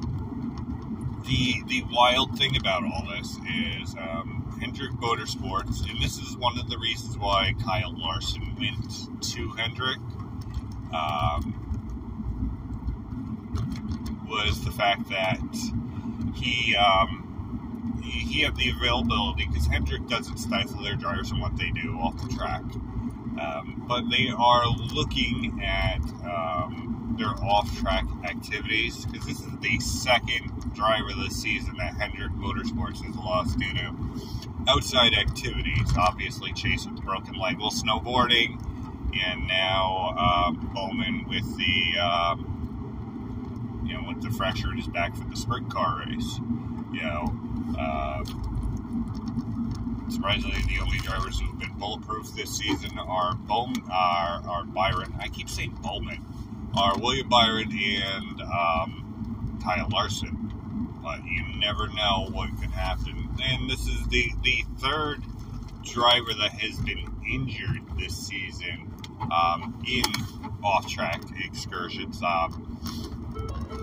the 1.26 1.64
the 1.68 1.84
wild 1.92 2.38
thing 2.38 2.56
about 2.58 2.84
all 2.84 3.08
this 3.10 3.38
is 3.48 3.96
um, 3.96 4.58
Hendrick 4.62 4.92
Motorsports, 4.92 5.90
and 5.90 6.02
this 6.02 6.18
is 6.18 6.38
one 6.38 6.58
of 6.60 6.70
the 6.70 6.78
reasons 6.78 7.18
why 7.18 7.54
Kyle 7.64 7.94
Larson 7.98 8.56
went 8.60 9.24
to 9.24 9.50
Hendrick. 9.52 9.98
Um, 10.94 11.58
was 14.28 14.64
the 14.64 14.72
fact 14.72 15.10
that 15.10 15.42
he 16.36 16.76
um, 16.76 18.02
he, 18.04 18.20
he 18.20 18.42
had 18.42 18.56
the 18.56 18.70
availability 18.70 19.46
because 19.46 19.68
Hendrick 19.68 20.08
doesn't 20.08 20.38
stifle 20.38 20.82
their 20.84 20.96
drivers 20.96 21.32
and 21.32 21.42
what 21.42 21.58
they 21.58 21.70
do 21.72 21.98
off 22.00 22.22
the 22.22 22.34
track. 22.34 22.64
Um, 23.40 23.84
but 23.88 24.10
they 24.10 24.30
are 24.30 24.68
looking 24.68 25.62
at 25.64 26.02
their 27.22 27.44
off-track 27.44 28.06
activities 28.24 29.06
because 29.06 29.26
this 29.28 29.40
is 29.40 29.58
the 29.60 29.80
second 29.80 30.74
driver 30.74 31.10
this 31.24 31.40
season 31.40 31.76
that 31.78 31.94
Hendrick 31.96 32.32
Motorsports 32.32 33.04
has 33.06 33.16
lost 33.16 33.60
due 33.60 33.74
to 33.74 33.94
outside 34.68 35.14
activities. 35.14 35.88
Obviously, 35.98 36.52
Chase 36.54 36.88
with 36.88 37.02
broken 37.04 37.36
leg 37.36 37.60
while 37.60 37.70
snowboarding, 37.70 38.60
and 39.14 39.48
now 39.48 40.16
uh, 40.18 40.52
Bowman 40.52 41.26
with 41.28 41.46
the 41.58 42.00
um, 42.00 43.84
you 43.86 43.94
know 43.94 44.08
with 44.08 44.24
the 44.24 44.32
fracture 44.32 44.72
in 44.72 44.78
his 44.78 44.88
back 44.88 45.16
for 45.16 45.26
the 45.26 45.36
sprint 45.36 45.70
car 45.70 46.04
race. 46.06 46.40
You 46.92 47.04
know. 47.04 47.34
Uh, 47.78 48.24
surprisingly, 50.10 50.62
the 50.68 50.82
only 50.82 50.98
drivers 51.00 51.40
who've 51.40 51.58
been 51.58 51.72
bulletproof 51.78 52.34
this 52.36 52.58
season 52.58 53.00
are 53.00 53.36
Bowman, 53.36 53.82
are, 53.90 54.42
are 54.46 54.66
Byron. 54.66 55.14
I 55.20 55.30
keep 55.30 55.50
saying 55.50 55.78
Bowman. 55.82 56.24
Are 56.78 56.98
William 56.98 57.28
Byron 57.30 57.72
and 57.72 58.42
um, 58.42 59.60
Kyle 59.64 59.90
Larson. 59.92 60.38
But 61.04 61.26
you 61.26 61.44
never 61.58 61.88
know 61.88 62.30
what 62.32 62.50
could 62.60 62.72
happen. 62.72 63.30
And 63.44 63.70
this 63.70 63.88
is 63.88 64.08
the 64.08 64.32
the 64.44 64.64
third 64.78 65.24
driver 65.84 66.34
that 66.40 66.52
has 66.52 66.78
been 66.80 67.12
injured 67.30 67.82
this 67.98 68.16
season 68.16 68.94
um, 69.32 69.84
in 69.88 70.04
off-track 70.64 71.22
excursions. 71.44 72.22
Um, 72.22 72.78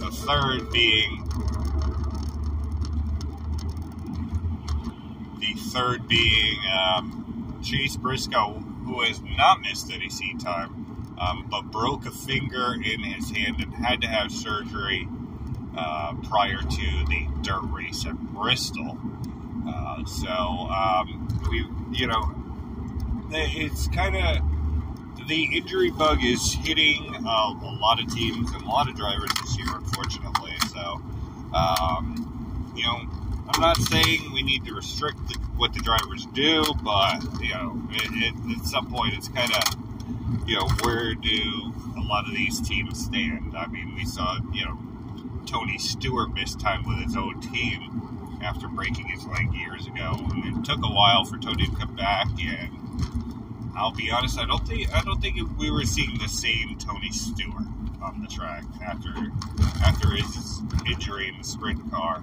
the 0.00 0.10
third 0.10 0.70
being 0.70 1.24
the 5.40 5.60
third 5.70 6.06
being 6.08 6.58
um, 6.72 7.60
Chase 7.62 7.96
Briscoe, 7.96 8.54
who 8.84 9.02
has 9.02 9.20
not 9.20 9.60
missed 9.60 9.90
any 9.90 10.08
seat 10.08 10.40
time, 10.40 10.77
um, 11.20 11.46
but 11.50 11.62
broke 11.70 12.06
a 12.06 12.10
finger 12.10 12.74
in 12.74 13.02
his 13.02 13.30
hand 13.30 13.60
and 13.60 13.74
had 13.74 14.00
to 14.00 14.08
have 14.08 14.30
surgery 14.30 15.08
uh, 15.76 16.14
prior 16.24 16.58
to 16.58 17.04
the 17.08 17.26
dirt 17.42 17.62
race 17.72 18.06
at 18.06 18.16
Bristol. 18.16 18.98
Uh, 19.68 20.04
so 20.04 20.28
um, 20.28 21.28
we, 21.50 21.66
you 21.96 22.06
know, 22.06 22.34
it's 23.30 23.88
kind 23.88 24.16
of 24.16 25.28
the 25.28 25.56
injury 25.56 25.90
bug 25.90 26.24
is 26.24 26.54
hitting 26.54 27.14
uh, 27.14 27.54
a 27.62 27.78
lot 27.80 28.00
of 28.02 28.12
teams 28.12 28.50
and 28.52 28.62
a 28.62 28.66
lot 28.68 28.88
of 28.88 28.96
drivers 28.96 29.30
this 29.42 29.58
year, 29.58 29.68
unfortunately. 29.74 30.54
So, 30.72 31.00
um, 31.52 32.72
you 32.74 32.84
know, 32.84 33.02
I'm 33.50 33.60
not 33.60 33.76
saying 33.76 34.32
we 34.32 34.42
need 34.42 34.64
to 34.66 34.74
restrict 34.74 35.28
the, 35.28 35.34
what 35.56 35.74
the 35.74 35.80
drivers 35.80 36.26
do, 36.32 36.64
but 36.82 37.22
you 37.42 37.52
know, 37.52 37.80
it, 37.90 38.34
it, 38.34 38.58
at 38.58 38.64
some 38.64 38.90
point, 38.90 39.14
it's 39.14 39.28
kind 39.28 39.52
of 39.52 39.87
you 40.46 40.56
know 40.56 40.68
where 40.82 41.14
do 41.14 41.72
a 41.96 42.00
lot 42.00 42.26
of 42.26 42.34
these 42.34 42.60
teams 42.60 43.04
stand? 43.04 43.54
I 43.56 43.66
mean, 43.66 43.94
we 43.94 44.04
saw 44.04 44.38
you 44.52 44.64
know 44.64 44.78
Tony 45.46 45.78
Stewart 45.78 46.32
miss 46.34 46.54
time 46.54 46.86
with 46.86 46.98
his 46.98 47.16
own 47.16 47.40
team 47.40 48.38
after 48.42 48.68
breaking 48.68 49.06
his 49.08 49.26
leg 49.26 49.52
years 49.52 49.86
ago, 49.86 50.16
and 50.30 50.58
it 50.58 50.64
took 50.64 50.78
a 50.78 50.88
while 50.88 51.24
for 51.24 51.38
Tony 51.38 51.66
to 51.66 51.76
come 51.76 51.94
back. 51.96 52.28
And 52.40 52.70
I'll 53.76 53.92
be 53.92 54.10
honest. 54.10 54.38
I 54.38 54.46
don't 54.46 54.66
think 54.66 54.94
I 54.94 55.02
don't 55.02 55.20
think 55.20 55.36
we 55.58 55.70
were 55.70 55.84
seeing 55.84 56.18
the 56.18 56.28
same 56.28 56.76
Tony 56.78 57.10
Stewart 57.10 57.66
on 58.02 58.20
the 58.22 58.28
track 58.28 58.64
after 58.84 59.12
after 59.84 60.10
his 60.10 60.60
injury 60.86 61.28
in 61.28 61.38
the 61.38 61.44
sprint 61.44 61.90
car. 61.90 62.22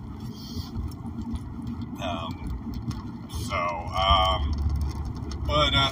Um, 2.01 3.29
so, 3.47 3.55
um, 3.55 4.51
but 5.45 5.73
uh, 5.73 5.91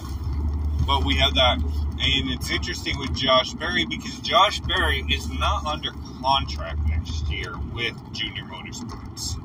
but 0.86 1.06
we 1.06 1.16
have 1.16 1.34
that, 1.36 1.60
and 2.04 2.32
it's 2.32 2.52
interesting 2.52 3.00
with 3.00 3.16
Josh 3.16 3.54
Berry 3.54 3.86
because 3.86 4.20
Josh 4.20 4.60
Berry 4.60 5.06
is 5.10 5.30
not 5.30 5.66
under 5.66 5.92
contract 6.22 6.80
next 6.88 7.30
year 7.30 7.56
with 7.74 7.96
Junior 8.14 8.44
Motorsports 8.44 9.38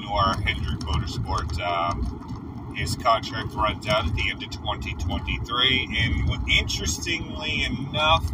nor 0.00 0.32
Hendrick 0.42 0.80
Motorsports. 0.80 1.60
Um, 1.60 2.74
his 2.74 2.96
contract 2.96 3.52
runs 3.54 3.86
out 3.86 4.06
at 4.06 4.14
the 4.14 4.30
end 4.30 4.42
of 4.42 4.50
2023, 4.50 5.88
and 5.98 6.48
interestingly 6.50 7.64
enough, 7.64 8.24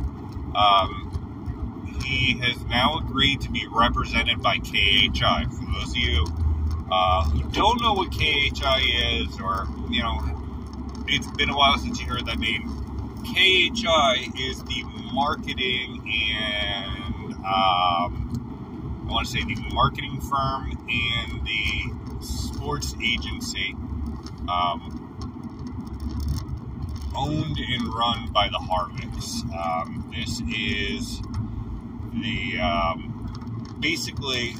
um, 0.54 2.00
he 2.04 2.38
has 2.38 2.62
now 2.66 2.98
agreed 2.98 3.40
to 3.40 3.50
be 3.50 3.66
represented 3.68 4.40
by 4.40 4.58
KHI. 4.58 5.46
For 5.50 5.64
those 5.72 5.90
of 5.90 5.96
you 5.96 6.26
uh, 6.90 7.24
who 7.24 7.50
don't 7.50 7.82
know 7.82 7.94
what 7.94 8.12
KHI 8.12 9.22
is, 9.22 9.40
or 9.40 9.66
you 9.90 10.02
know, 10.02 10.20
it's 11.08 11.30
been 11.32 11.50
a 11.50 11.56
while 11.56 11.78
since 11.78 12.00
you 12.00 12.06
heard 12.06 12.26
that 12.26 12.38
name. 12.38 12.85
KHI 13.34 14.30
is 14.38 14.62
the 14.64 14.84
marketing 15.12 16.02
and 16.34 17.34
um, 17.34 19.04
I 19.06 19.12
want 19.12 19.26
to 19.26 19.32
say 19.32 19.44
the 19.44 19.60
marketing 19.72 20.20
firm 20.20 20.70
and 20.70 21.46
the 21.46 22.24
sports 22.24 22.94
agency 23.02 23.74
um, 24.48 25.02
owned 27.16 27.58
and 27.58 27.94
run 27.94 28.30
by 28.32 28.48
the 28.48 28.58
Harvicks. 28.58 29.42
Um, 29.54 30.12
this 30.14 30.40
is 30.40 31.20
the 32.12 32.60
um, 32.60 33.76
basically 33.80 34.54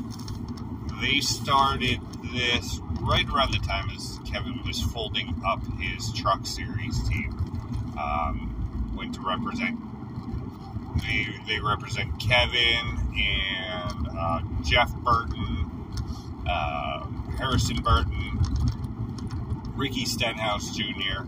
they 1.00 1.20
started 1.20 2.00
this 2.32 2.80
right 3.00 3.26
around 3.28 3.52
the 3.52 3.58
time 3.58 3.90
as 3.94 4.18
Kevin 4.24 4.60
was 4.66 4.80
folding 4.80 5.40
up 5.46 5.60
his 5.78 6.12
truck 6.12 6.46
series 6.46 7.06
team. 7.08 7.32
Um, 7.98 8.55
went 8.96 9.14
to 9.14 9.20
represent 9.20 9.78
they 11.02 11.26
they 11.46 11.60
represent 11.60 12.18
Kevin 12.18 12.98
and 13.16 14.08
uh, 14.18 14.40
Jeff 14.62 14.94
Burton, 14.96 15.70
uh, 16.48 17.06
Harrison 17.38 17.82
Burton, 17.82 18.40
Ricky 19.74 20.04
Stenhouse 20.04 20.74
Jr., 20.76 21.24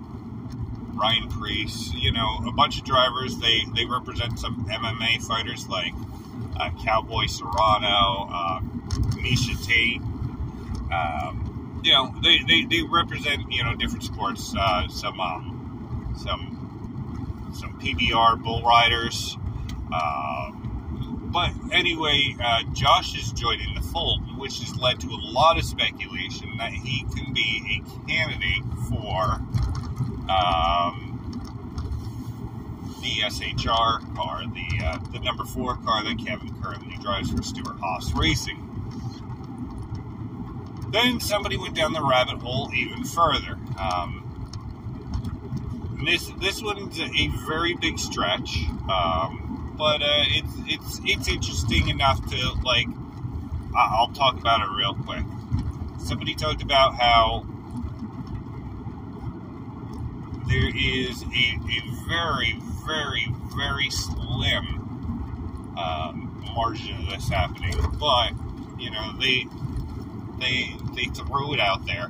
Ryan 0.94 1.28
Preece, 1.28 1.92
you 1.94 2.12
know, 2.12 2.40
a 2.46 2.52
bunch 2.52 2.78
of 2.78 2.84
drivers. 2.84 3.36
They 3.38 3.62
they 3.74 3.84
represent 3.84 4.38
some 4.38 4.64
MMA 4.66 5.22
fighters 5.22 5.68
like 5.68 5.92
uh, 6.58 6.70
Cowboy 6.84 7.24
Cerrone, 7.24 7.84
uh, 7.84 8.60
Miesha 9.16 9.64
Tate. 9.64 10.00
Um, 10.90 11.80
you 11.84 11.92
know, 11.92 12.12
they, 12.22 12.38
they, 12.46 12.64
they 12.64 12.82
represent 12.82 13.52
you 13.52 13.62
know 13.62 13.74
different 13.74 14.04
sports. 14.04 14.54
Uh, 14.58 14.88
some 14.88 15.20
um, 15.20 16.14
some 16.18 16.57
some 17.54 17.78
PBR 17.80 18.42
bull 18.42 18.62
riders. 18.62 19.36
Um, 19.92 21.30
but 21.32 21.50
anyway, 21.72 22.36
uh, 22.42 22.62
Josh 22.72 23.16
is 23.18 23.32
joining 23.32 23.74
the 23.74 23.82
fold, 23.82 24.38
which 24.38 24.60
has 24.60 24.76
led 24.78 25.00
to 25.00 25.08
a 25.08 25.20
lot 25.30 25.58
of 25.58 25.64
speculation 25.64 26.56
that 26.58 26.72
he 26.72 27.04
can 27.14 27.32
be 27.32 27.82
a 27.84 28.08
candidate 28.08 28.64
for 28.88 29.40
um, 30.30 31.08
the 33.02 33.22
SHR 33.26 34.14
car, 34.14 34.42
the 34.46 34.84
uh, 34.84 34.98
the 35.12 35.20
number 35.20 35.44
four 35.44 35.76
car 35.76 36.04
that 36.04 36.18
Kevin 36.24 36.54
currently 36.62 36.96
drives 37.02 37.30
for 37.30 37.42
Stewart-Haas 37.42 38.14
Racing. 38.14 38.64
Then 40.90 41.20
somebody 41.20 41.58
went 41.58 41.74
down 41.74 41.92
the 41.92 42.02
rabbit 42.02 42.38
hole 42.38 42.70
even 42.74 43.04
further. 43.04 43.58
Um, 43.78 44.17
this 46.04 46.30
this 46.40 46.62
one's 46.62 47.00
a 47.00 47.28
very 47.46 47.74
big 47.74 47.98
stretch, 47.98 48.58
um, 48.88 49.74
but 49.76 50.02
uh, 50.02 50.24
it's 50.26 50.54
it's 50.66 51.00
it's 51.04 51.28
interesting 51.28 51.88
enough 51.88 52.24
to 52.30 52.52
like. 52.64 52.86
I'll 53.76 54.08
talk 54.08 54.38
about 54.38 54.60
it 54.62 54.70
real 54.76 54.94
quick. 54.94 55.24
Somebody 55.98 56.34
talked 56.34 56.62
about 56.62 56.94
how 56.94 57.44
there 60.48 60.70
is 60.74 61.22
a, 61.22 61.26
a 61.26 61.82
very, 62.08 62.58
very, 62.86 63.26
very 63.54 63.90
slim 63.90 65.74
um, 65.78 66.42
margin 66.56 66.96
of 66.96 67.10
this 67.10 67.28
happening, 67.28 67.74
but 68.00 68.32
you 68.78 68.90
know 68.90 69.12
they 69.20 69.46
they 70.38 70.74
they 70.94 71.04
throw 71.04 71.52
it 71.52 71.60
out 71.60 71.86
there, 71.86 72.08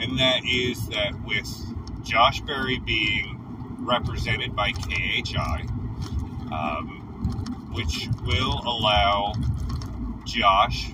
and 0.00 0.18
that 0.18 0.44
is 0.44 0.86
that 0.88 1.24
with 1.24 1.71
Josh 2.04 2.40
Berry 2.40 2.78
being 2.78 3.38
represented 3.80 4.54
by 4.54 4.72
KHI, 4.72 5.66
um, 6.52 7.70
which 7.72 8.08
will 8.24 8.60
allow 8.64 9.32
Josh, 10.24 10.90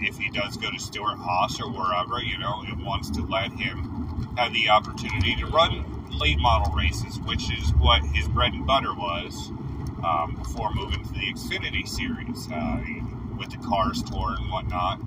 if 0.00 0.18
he 0.18 0.30
does 0.30 0.56
go 0.56 0.70
to 0.70 0.78
Stewart-Haas 0.78 1.60
or 1.60 1.70
wherever, 1.70 2.22
you 2.22 2.38
know, 2.38 2.62
it 2.66 2.76
wants 2.78 3.10
to 3.10 3.22
let 3.22 3.52
him 3.52 4.34
have 4.36 4.52
the 4.52 4.68
opportunity 4.68 5.34
to 5.36 5.46
run 5.46 5.84
late 6.10 6.38
model 6.38 6.72
races, 6.74 7.18
which 7.20 7.50
is 7.52 7.72
what 7.74 8.02
his 8.02 8.28
bread 8.28 8.52
and 8.52 8.66
butter 8.66 8.94
was 8.94 9.50
um, 10.04 10.36
before 10.38 10.72
moving 10.74 11.02
to 11.04 11.12
the 11.12 11.32
Xfinity 11.32 11.86
series 11.88 12.50
uh, 12.52 12.80
with 13.36 13.50
the 13.50 13.58
Cars 13.68 14.02
Tour 14.02 14.36
and 14.38 14.50
whatnot. 14.50 15.00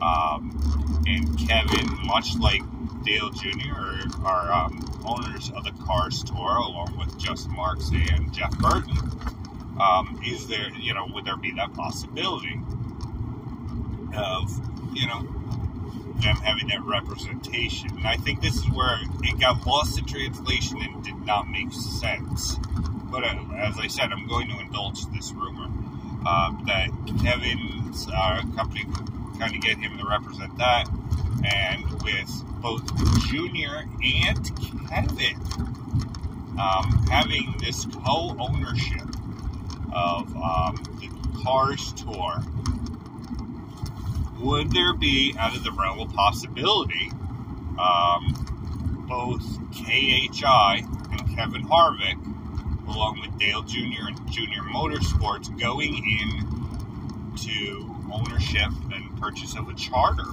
Um, 0.00 1.04
and 1.06 1.38
Kevin, 1.48 1.86
much 2.06 2.36
like 2.36 2.62
Dale 3.04 3.30
Jr., 3.30 4.24
are, 4.24 4.52
um, 4.52 4.82
owners 5.04 5.50
of 5.54 5.64
the 5.64 5.72
Cars 5.84 6.24
Tour, 6.24 6.56
along 6.56 6.96
with 6.98 7.16
Justin 7.18 7.54
Marks 7.54 7.90
and 7.90 8.32
Jeff 8.32 8.56
Burton. 8.58 8.96
Um, 9.80 10.20
is 10.24 10.48
there, 10.48 10.70
you 10.80 10.94
know, 10.94 11.06
would 11.12 11.24
there 11.24 11.36
be 11.36 11.52
that 11.52 11.74
possibility 11.74 12.60
of, 14.16 14.60
you 14.94 15.06
know, 15.06 15.36
them 16.20 16.36
having 16.36 16.68
that 16.68 16.82
representation. 16.82 17.90
And 17.90 18.06
I 18.06 18.16
think 18.16 18.40
this 18.40 18.56
is 18.56 18.68
where 18.70 18.98
it 19.22 19.38
got 19.38 19.66
lost 19.66 19.98
in 19.98 20.06
translation 20.06 20.78
and 20.80 21.04
did 21.04 21.18
not 21.24 21.48
make 21.48 21.72
sense. 21.72 22.56
But 23.10 23.24
uh, 23.24 23.44
as 23.56 23.78
I 23.78 23.86
said, 23.88 24.12
I'm 24.12 24.26
going 24.26 24.48
to 24.48 24.58
indulge 24.60 25.06
this 25.12 25.32
rumor 25.32 25.68
uh, 26.26 26.52
that 26.66 26.88
Kevin's 27.22 28.08
uh, 28.12 28.42
company 28.56 28.84
kind 29.38 29.54
of 29.54 29.60
get 29.60 29.78
him 29.78 29.98
to 29.98 30.06
represent 30.06 30.56
that. 30.58 30.88
And 31.44 32.02
with 32.02 32.44
both 32.60 32.84
Junior 33.28 33.84
and 34.02 34.88
Kevin 34.88 35.40
um, 36.58 37.06
having 37.10 37.54
this 37.60 37.86
co 37.86 38.36
ownership 38.38 39.06
of 39.92 40.34
um, 40.36 40.82
the 41.00 41.10
Cars 41.42 41.92
Tour 41.92 42.42
would 44.40 44.70
there 44.70 44.94
be, 44.94 45.34
out 45.38 45.56
of 45.56 45.64
the 45.64 45.72
realm 45.72 45.98
of 46.00 46.12
possibility, 46.12 47.10
um, 47.78 49.04
both 49.08 49.42
KHI 49.72 50.84
and 51.10 51.36
Kevin 51.36 51.66
Harvick, 51.66 52.18
along 52.86 53.20
with 53.20 53.38
Dale 53.38 53.62
Jr. 53.62 54.08
and 54.08 54.30
Junior 54.30 54.62
Motorsports, 54.62 55.58
going 55.58 55.96
in 55.96 57.34
to 57.36 57.96
ownership 58.12 58.70
purchase 59.20 59.56
of 59.56 59.68
a 59.68 59.74
charter? 59.74 60.28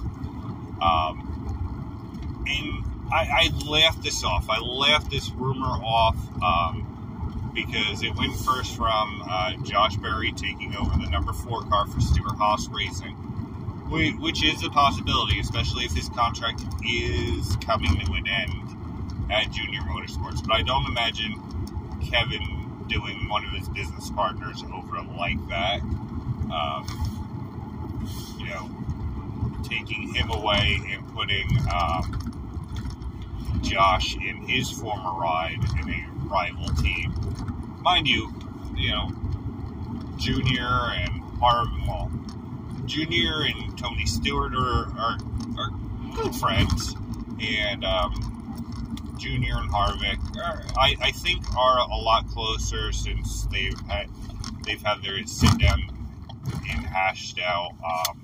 Um, 0.80 2.44
and 2.46 3.12
I, 3.12 3.50
I 3.50 3.66
laughed 3.66 4.02
this 4.02 4.24
off. 4.24 4.48
I 4.48 4.60
laughed 4.60 5.10
this 5.10 5.30
rumor 5.30 5.66
off 5.66 6.16
um, 6.42 7.52
because 7.54 8.02
it 8.02 8.14
went 8.16 8.36
first 8.36 8.76
from 8.76 9.22
uh, 9.28 9.52
Josh 9.64 9.96
Berry 9.96 10.32
taking 10.32 10.76
over 10.76 10.96
the 10.98 11.10
number 11.10 11.32
four 11.32 11.62
car 11.62 11.86
for 11.86 12.00
Stewart-Haas 12.00 12.68
Racing 12.68 13.16
which 13.90 14.42
is 14.42 14.64
a 14.64 14.70
possibility, 14.70 15.38
especially 15.38 15.84
if 15.84 15.92
his 15.92 16.08
contract 16.08 16.62
is 16.84 17.56
coming 17.56 17.94
to 18.00 18.12
an 18.12 18.26
end 18.26 19.30
at 19.30 19.50
Junior 19.52 19.80
Motorsports. 19.80 20.46
But 20.46 20.56
I 20.56 20.62
don't 20.62 20.86
imagine 20.86 21.40
Kevin 22.10 22.84
doing 22.88 23.28
one 23.28 23.44
of 23.44 23.52
his 23.52 23.68
business 23.68 24.10
partners 24.10 24.62
over 24.74 25.00
like 25.16 25.38
that. 25.48 25.80
Um, 26.52 27.13
you 28.44 28.50
know, 28.50 28.70
taking 29.62 30.14
him 30.14 30.30
away 30.30 30.80
and 30.90 31.06
putting 31.14 31.48
um, 31.72 33.60
Josh 33.62 34.14
in 34.16 34.46
his 34.46 34.70
former 34.70 35.18
ride 35.18 35.58
in 35.80 35.90
a 35.90 36.06
rival 36.26 36.68
team. 36.82 37.14
Mind 37.82 38.06
you, 38.06 38.32
you 38.76 38.90
know, 38.90 39.10
Junior 40.16 40.66
and 40.66 41.22
Harvin, 41.40 41.86
well, 41.86 42.10
Junior 42.86 43.42
and 43.42 43.76
Tony 43.78 44.06
Stewart 44.06 44.54
are, 44.54 44.86
are, 44.98 45.18
are 45.58 45.70
good 46.14 46.34
friends. 46.36 46.94
And 47.40 47.84
um, 47.84 49.14
Junior 49.18 49.56
and 49.56 49.70
Harvick, 49.70 50.18
are, 50.36 50.62
I, 50.78 50.96
I 51.00 51.10
think, 51.12 51.42
are 51.56 51.78
a 51.78 51.96
lot 51.96 52.28
closer 52.28 52.92
since 52.92 53.44
they've 53.46 53.78
had 53.88 54.08
they've 54.64 54.80
had 54.82 55.02
their 55.02 55.24
sit 55.26 55.58
down 55.58 55.82
and 56.70 56.86
hashed 56.86 57.38
out, 57.40 57.72
um, 57.84 58.20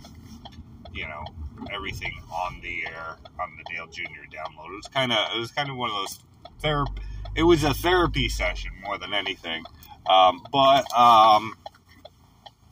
you 0.93 1.07
know, 1.07 1.25
everything 1.73 2.13
on 2.33 2.61
the 2.63 2.87
air 2.87 3.17
on 3.41 3.57
the 3.57 3.65
Dale 3.75 3.87
Junior 3.87 4.23
download. 4.33 4.73
It 4.73 4.77
was 4.77 4.89
kind 4.89 5.13
of 5.13 5.19
it 5.35 5.39
was 5.39 5.51
kind 5.51 5.71
of 5.71 5.77
one 5.77 5.91
of 5.91 5.97
those 5.97 6.21
therapy. 6.61 7.03
It 7.35 7.45
was 7.45 7.65
a 7.65 7.75
therapy 7.75 8.29
session 8.29 8.73
more 8.85 8.99
than 8.99 9.15
anything, 9.15 9.65
um, 10.09 10.43
but 10.53 10.93
um, 10.97 11.57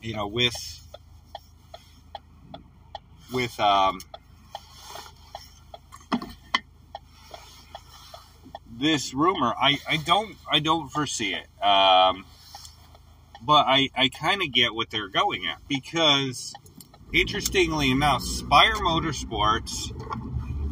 you 0.01 0.15
know, 0.15 0.27
with 0.27 0.53
with 3.31 3.59
um, 3.59 3.99
this 8.79 9.13
rumor, 9.13 9.53
I, 9.59 9.77
I 9.87 9.97
don't 9.97 10.35
I 10.51 10.59
don't 10.59 10.89
foresee 10.89 11.35
it. 11.35 11.63
Um, 11.63 12.25
but 13.41 13.65
I, 13.67 13.89
I 13.95 14.09
kind 14.09 14.41
of 14.41 14.51
get 14.51 14.73
what 14.73 14.89
they're 14.89 15.09
going 15.09 15.45
at 15.47 15.59
because, 15.67 16.53
interestingly 17.13 17.91
enough, 17.91 18.23
Spire 18.23 18.75
Motorsports, 18.75 19.91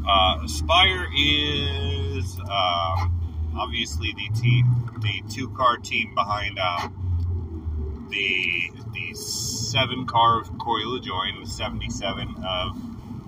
uh, 0.07 0.47
Spire 0.47 1.07
is 1.15 2.39
um, 2.39 3.51
obviously 3.57 4.13
the 4.13 4.39
team, 4.39 4.65
the 5.01 5.23
two 5.29 5.49
car 5.49 5.77
team 5.77 6.13
behind 6.15 6.59
um, 6.59 8.07
the 8.09 8.71
the 8.93 9.13
seven 9.15 10.05
car 10.05 10.41
of 10.41 10.57
Corey 10.57 10.83
and 10.83 11.45
the 11.45 11.49
seventy 11.49 11.89
seven 11.89 12.35
of 12.45 12.77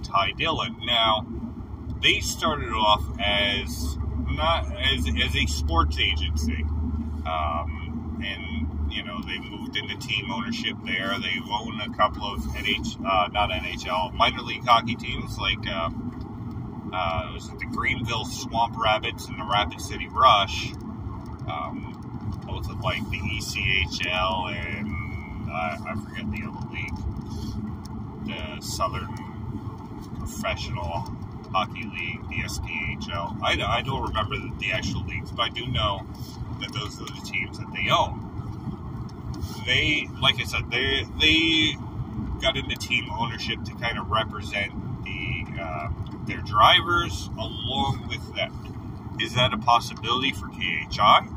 Ty 0.04 0.32
Dillon. 0.38 0.78
Now, 0.86 1.28
they 2.02 2.20
started 2.20 2.70
off 2.70 3.04
as 3.20 3.98
not 4.30 4.72
as 4.78 5.06
as 5.08 5.36
a 5.36 5.46
sports 5.48 5.98
agency, 6.00 6.64
um, 7.26 8.24
and 8.24 8.49
you 8.92 9.04
know 9.04 9.22
they 9.22 9.40
moved 9.40 9.78
into 9.78 9.96
team 9.98 10.32
ownership 10.32 10.76
there. 10.86 11.16
They 11.20 11.40
own 11.52 11.80
a 11.82 11.96
couple 11.96 12.34
of 12.34 12.42
NH, 12.42 13.06
uh, 13.06 13.28
not 13.30 13.50
NHL, 13.50 14.14
minor 14.14 14.42
league 14.42 14.66
hockey 14.66 14.96
teams 14.96 15.38
like 15.38 15.68
uh, 15.68 15.90
uh, 16.94 17.32
was 17.34 17.50
it 17.50 17.60
the 17.60 17.66
Greenville 17.66 18.26
Swamp 18.26 18.76
Rabbits 18.78 19.28
and 19.28 19.40
the 19.40 19.46
Rapid 19.46 19.82
City 19.82 20.08
Rush, 20.08 20.72
um, 21.48 22.42
both 22.46 22.70
of 22.70 22.80
like 22.82 23.08
the 23.10 23.18
ECHL 23.18 24.54
and 24.54 25.00
uh, 25.50 25.78
I 25.88 25.96
forget 26.04 26.32
the 26.32 26.48
other 26.48 26.68
league, 26.72 26.96
the 28.28 28.62
Southern 28.62 29.08
Professional 30.18 31.16
Hockey 31.52 31.84
League, 31.84 32.22
the 32.30 32.44
SPHL. 32.48 33.42
I, 33.42 33.60
I 33.62 33.82
don't 33.82 34.08
remember 34.08 34.38
the, 34.38 34.52
the 34.60 34.72
actual 34.72 35.04
leagues, 35.06 35.32
but 35.32 35.44
I 35.44 35.50
do 35.50 35.66
know 35.68 36.06
that 36.62 36.72
those 36.74 37.02
are 37.02 37.06
the 37.06 37.22
teams 37.26 37.58
that 37.58 37.68
they 37.74 37.90
own. 37.90 38.29
They, 39.66 40.08
like 40.22 40.40
I 40.40 40.46
said, 40.46 40.70
they 40.72 41.06
they 41.20 41.76
got 42.42 42.58
into 42.58 42.76
team 42.76 43.10
ownership 43.12 43.64
to 43.66 43.74
kind 43.76 43.98
of 43.98 44.10
represent 44.10 44.74
the 45.04 45.62
uh, 45.62 45.90
their 46.26 46.42
drivers 46.42 47.30
along 47.38 48.08
with 48.10 48.36
them. 48.36 49.18
Is 49.20 49.36
that 49.36 49.54
a 49.54 49.58
possibility 49.58 50.32
for 50.32 50.48
KHI? 50.48 51.28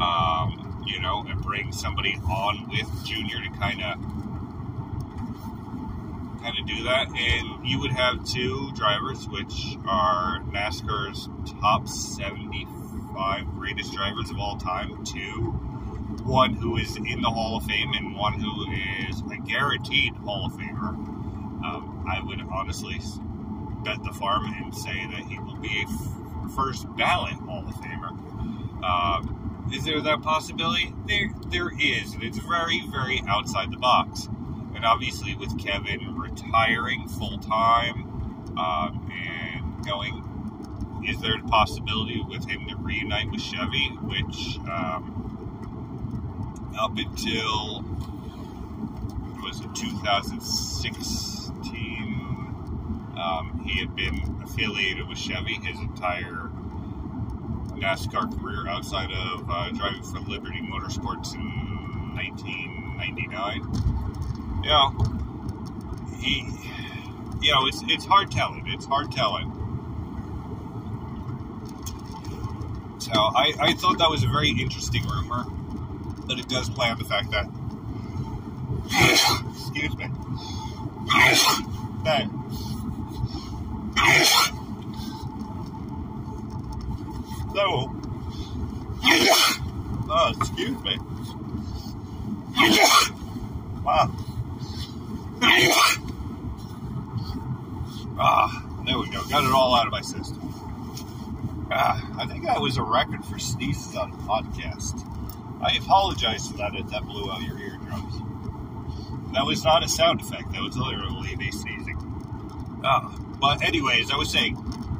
Um, 0.00 0.84
you 0.86 1.00
know, 1.00 1.24
and 1.28 1.40
bring 1.42 1.72
somebody 1.72 2.18
on 2.24 2.68
with 2.70 3.04
Junior 3.04 3.42
to 3.42 3.50
kind 3.58 3.82
of 3.82 3.98
kind 6.42 6.58
of 6.58 6.66
do 6.66 6.84
that. 6.84 7.08
And 7.08 7.66
you 7.68 7.80
would 7.80 7.92
have 7.92 8.24
two 8.24 8.72
drivers, 8.74 9.28
which 9.28 9.76
are 9.86 10.40
NASCAR's 10.50 11.28
top 11.60 11.88
75 11.88 13.46
greatest 13.54 13.92
drivers 13.92 14.30
of 14.30 14.38
all 14.38 14.56
time. 14.56 15.04
Two, 15.04 15.58
one 16.30 16.54
who 16.54 16.76
is 16.76 16.96
in 16.96 17.20
the 17.20 17.28
Hall 17.28 17.56
of 17.56 17.64
Fame 17.64 17.92
and 17.92 18.14
one 18.14 18.34
who 18.34 18.70
is 19.08 19.20
a 19.32 19.36
guaranteed 19.48 20.14
Hall 20.18 20.46
of 20.46 20.52
Famer. 20.52 20.90
Um, 21.64 22.06
I 22.08 22.22
would 22.24 22.40
honestly 22.52 23.00
bet 23.84 24.02
the 24.04 24.12
farm 24.12 24.44
and 24.44 24.72
say 24.72 25.06
that 25.10 25.24
he 25.26 25.40
will 25.40 25.56
be 25.56 25.84
a 25.84 25.90
f- 25.90 26.54
first 26.54 26.86
ballot 26.96 27.34
Hall 27.34 27.64
of 27.66 27.74
Famer. 27.74 28.10
Um, 28.84 29.70
is 29.74 29.84
there 29.84 30.00
that 30.00 30.22
possibility? 30.22 30.94
There, 31.08 31.30
there 31.48 31.70
is, 31.76 32.14
and 32.14 32.22
it's 32.22 32.38
very, 32.38 32.80
very 32.86 33.22
outside 33.28 33.72
the 33.72 33.76
box. 33.76 34.28
And 34.74 34.84
obviously, 34.84 35.34
with 35.34 35.58
Kevin 35.58 36.16
retiring 36.16 37.08
full 37.08 37.38
time 37.38 38.54
um, 38.56 39.10
and 39.12 39.84
going, 39.84 41.02
is 41.08 41.20
there 41.20 41.38
a 41.38 41.42
possibility 41.48 42.22
with 42.22 42.48
him 42.48 42.68
to 42.68 42.76
reunite 42.76 43.32
with 43.32 43.42
Chevy, 43.42 43.88
which 44.02 44.58
um, 44.70 45.29
up 46.80 46.96
until 46.96 47.84
was 49.42 49.60
it 49.60 49.74
2016, 49.74 51.52
um, 53.16 53.62
he 53.66 53.78
had 53.80 53.94
been 53.94 54.40
affiliated 54.42 55.06
with 55.06 55.18
Chevy 55.18 55.54
his 55.54 55.78
entire 55.78 56.50
NASCAR 57.76 58.40
career 58.40 58.66
outside 58.66 59.10
of 59.12 59.44
uh, 59.50 59.70
driving 59.72 60.02
for 60.02 60.20
Liberty 60.20 60.60
Motorsports 60.60 61.34
in 61.34 62.14
1999. 62.14 63.60
You 64.62 64.70
know, 64.70 64.90
he, 66.18 66.46
you 67.42 67.52
know, 67.52 67.66
it's 67.66 67.82
it's 67.88 68.06
hard 68.06 68.30
telling. 68.30 68.66
It's 68.68 68.86
hard 68.86 69.12
telling. 69.12 69.52
So 72.98 73.12
I, 73.12 73.52
I 73.58 73.72
thought 73.74 73.98
that 73.98 74.10
was 74.10 74.22
a 74.24 74.28
very 74.28 74.50
interesting 74.50 75.06
rumor, 75.06 75.44
but 76.30 76.38
it 76.38 76.48
does 76.48 76.70
play 76.70 76.88
on 76.88 76.96
the 76.96 77.04
fact 77.04 77.32
that, 77.32 77.44
excuse 79.52 79.96
me, 79.96 80.06
that 82.04 82.30
so, 87.52 87.90
oh, 90.08 90.32
excuse 90.36 90.80
me. 90.84 90.98
Wow. 93.82 94.12
Ah, 98.22 98.64
there 98.86 98.98
we 99.00 99.10
go. 99.10 99.20
Got 99.24 99.42
it 99.42 99.50
all 99.50 99.74
out 99.74 99.86
of 99.86 99.92
my 99.92 100.00
system. 100.00 100.38
Ah, 101.72 102.08
I 102.20 102.26
think 102.26 102.44
that 102.44 102.60
was 102.60 102.76
a 102.76 102.84
record 102.84 103.24
for 103.24 103.40
sneezes 103.40 103.96
on 103.96 104.12
a 104.12 104.16
podcast. 104.18 105.04
I 105.62 105.76
apologize 105.76 106.48
for 106.48 106.56
that 106.58 106.72
that 106.72 107.04
blew 107.04 107.30
out 107.30 107.42
your 107.42 107.58
eardrums. 107.58 108.14
That 109.32 109.44
was 109.44 109.62
not 109.64 109.84
a 109.84 109.88
sound 109.88 110.20
effect. 110.20 110.52
That 110.52 110.62
was 110.62 110.76
literally 110.76 111.36
me 111.36 111.50
sneezing. 111.50 111.96
Ah, 112.82 113.16
but 113.40 113.62
anyways, 113.62 114.10
I 114.10 114.16
was 114.16 114.30
saying, 114.30 114.56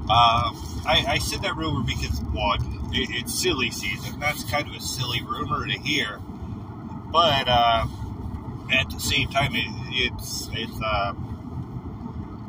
uh, 0.08 0.52
I, 0.86 1.04
I 1.08 1.18
said 1.18 1.42
that 1.42 1.56
rumor 1.56 1.82
because 1.82 2.20
one, 2.32 2.90
it, 2.92 3.08
it's 3.10 3.34
silly 3.34 3.70
season. 3.70 4.20
That's 4.20 4.44
kind 4.44 4.68
of 4.68 4.74
a 4.74 4.80
silly 4.80 5.22
rumor 5.22 5.66
to 5.66 5.78
hear. 5.78 6.20
But 7.10 7.48
uh, 7.48 7.86
at 8.72 8.90
the 8.90 9.00
same 9.00 9.28
time, 9.28 9.54
it, 9.54 9.66
it's 9.90 10.48
it's 10.52 10.80
uh, 10.80 11.14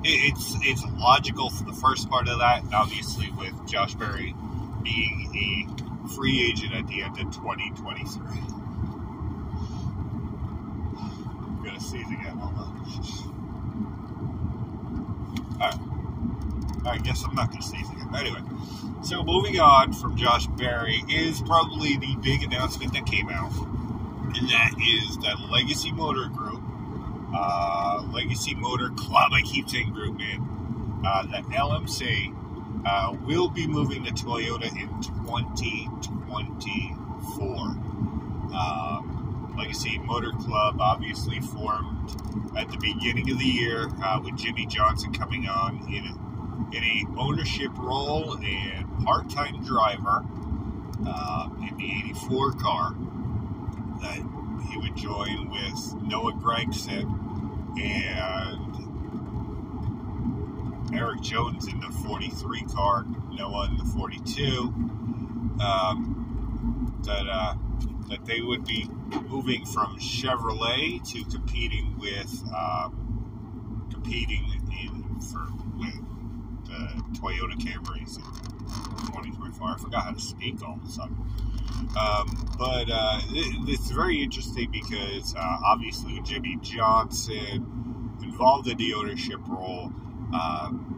it, 0.04 0.34
it's 0.34 0.56
it's 0.62 0.84
logical 0.98 1.50
for 1.50 1.64
the 1.64 1.74
first 1.74 2.10
part 2.10 2.28
of 2.28 2.40
that. 2.40 2.64
Obviously, 2.74 3.32
with 3.32 3.54
Josh 3.68 3.96
Berry 3.96 4.36
being 4.84 5.32
a 5.36 5.91
free 6.08 6.50
agent 6.50 6.74
at 6.74 6.88
the 6.88 7.02
end 7.04 7.20
of 7.20 7.32
2023. 7.34 8.26
I'm 10.98 11.64
gonna 11.64 11.80
sneeze 11.80 12.08
again. 12.08 12.38
Hold 12.38 12.58
on. 12.58 12.68
All 15.62 15.70
right. 15.70 15.80
I 16.84 16.98
guess 16.98 17.24
I'm 17.24 17.36
not 17.36 17.52
gonna 17.52 17.62
sneeze 17.62 17.90
again. 17.90 18.10
Anyway, 18.16 18.42
so 19.04 19.24
moving 19.24 19.60
on 19.60 19.94
from 19.94 20.18
Josh 20.18 20.48
Berry 20.48 21.04
is 21.10 21.42
probably 21.42 21.98
the 21.98 22.16
big 22.22 22.44
announcement 22.44 22.94
that 22.94 23.06
came 23.06 23.30
out, 23.30 23.52
and 23.54 24.50
that 24.50 24.72
is 24.82 25.18
that 25.20 25.40
Legacy 25.52 25.92
Motor 25.92 26.28
Group 26.30 26.62
uh, 27.34 28.04
Legacy 28.12 28.56
Motor 28.56 28.90
Club. 28.90 29.32
I 29.34 29.42
keep 29.42 29.70
saying 29.70 29.92
group, 29.94 30.18
man. 30.18 31.02
Uh, 31.06 31.24
the 31.24 31.38
LMC 31.56 32.36
uh, 32.86 33.16
will 33.26 33.50
be 33.50 33.68
moving 33.68 34.04
to 34.06 34.12
Toyota 34.12 34.72
in 34.72 34.88
2024. 35.02 37.48
Um, 38.54 39.54
Legacy 39.58 39.98
Motor 40.00 40.32
Club 40.32 40.82
obviously 40.82 41.40
formed 41.40 42.16
at 42.58 42.70
the 42.70 42.78
beginning 42.78 43.30
of 43.32 43.40
the 43.40 43.46
year 43.46 43.90
uh, 44.04 44.20
with 44.24 44.36
Jimmie 44.38 44.66
Johnson 44.66 45.14
coming 45.14 45.48
on 45.48 45.78
in 45.94 46.06
a, 46.06 46.14
in 46.76 46.84
a 46.84 47.06
ownership 47.20 47.72
role 47.78 48.38
and 48.38 49.06
part-time 49.06 49.64
driver 49.64 50.26
uh, 51.08 51.50
in 51.60 51.78
the 51.78 51.92
84 52.10 52.52
car 52.54 52.96
that 54.02 54.22
he 54.70 54.78
would 54.78 54.96
join 54.96 55.50
with 55.50 55.96
Noah 56.02 56.34
Gragson 56.34 57.80
and 57.80 58.71
Erik 60.94 61.22
Jones 61.22 61.68
in 61.68 61.80
the 61.80 61.90
43 61.90 62.62
car, 62.64 63.06
Noah 63.32 63.68
in 63.68 63.78
the 63.78 63.86
42. 63.86 64.74
Um, 65.62 66.22
that 67.04 67.28
uh, 67.28 67.56
that 68.10 68.26
they 68.26 68.42
would 68.42 68.66
be 68.66 68.88
moving 69.28 69.66
from 69.66 69.98
Chevrolet 69.98 71.02
to 71.12 71.24
competing 71.26 71.98
with 72.00 72.44
um, 72.56 73.88
competing 73.92 74.46
in, 74.84 75.20
for 75.22 75.48
with 75.78 75.96
the 76.66 77.20
Toyota 77.20 77.56
Camrys 77.60 78.18
in 78.18 78.24
2024. 79.08 79.68
I 79.68 79.78
forgot 79.78 80.04
how 80.04 80.12
to 80.12 80.20
speak 80.20 80.62
all 80.62 80.76
of 80.76 80.84
a 80.84 80.92
sudden. 80.92 81.16
Um, 82.00 82.56
but 82.58 82.90
uh, 82.90 83.20
it, 83.30 83.70
it's 83.70 83.90
very 83.92 84.22
interesting 84.22 84.70
because 84.72 85.36
uh, 85.36 85.58
obviously 85.66 86.22
Jimmie 86.22 86.58
Johnson 86.62 88.18
involved 88.22 88.68
in 88.68 88.78
the 88.78 88.94
ownership 88.94 89.40
role. 89.48 89.92
Um, 90.34 90.92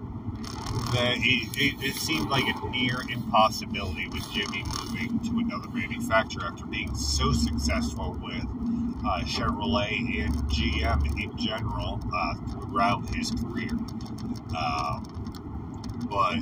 that 0.94 1.18
it, 1.18 1.50
it, 1.58 1.84
it, 1.84 1.96
seemed 1.96 2.30
like 2.30 2.44
a 2.44 2.70
near 2.70 3.02
impossibility 3.10 4.08
with 4.10 4.32
Jimmie 4.32 4.64
moving 4.78 5.20
to 5.20 5.40
another 5.40 5.68
manufacturer 5.70 6.46
after 6.46 6.66
being 6.66 6.94
so 6.96 7.32
successful 7.32 8.18
with 8.22 8.44
uh, 9.06 9.22
Chevrolet 9.22 10.24
and 10.24 10.36
GM 10.50 11.22
in 11.22 11.36
general 11.38 12.00
uh, 12.14 12.36
throughout 12.52 13.08
his 13.16 13.32
career. 13.32 13.72
Um, 14.56 15.24
but 16.10 16.38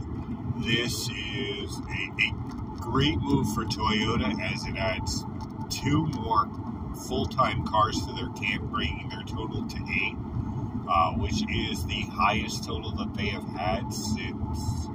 this 0.63 1.09
is 1.09 1.77
a, 1.77 2.11
a 2.21 2.33
great 2.79 3.19
move 3.21 3.53
for 3.53 3.63
Toyota 3.65 4.39
as 4.41 4.65
it 4.67 4.75
adds 4.75 5.23
two 5.69 6.07
more 6.07 6.49
full-time 7.07 7.65
cars 7.65 8.05
to 8.05 8.13
their 8.13 8.29
camp, 8.29 8.63
bringing 8.63 9.07
their 9.09 9.23
total 9.23 9.65
to 9.67 9.77
eight, 9.77 10.15
uh, 10.91 11.11
which 11.13 11.43
is 11.49 11.85
the 11.85 12.01
highest 12.11 12.65
total 12.65 12.91
that 12.91 13.13
they 13.15 13.27
have 13.27 13.47
had 13.49 13.93
since 13.93 14.89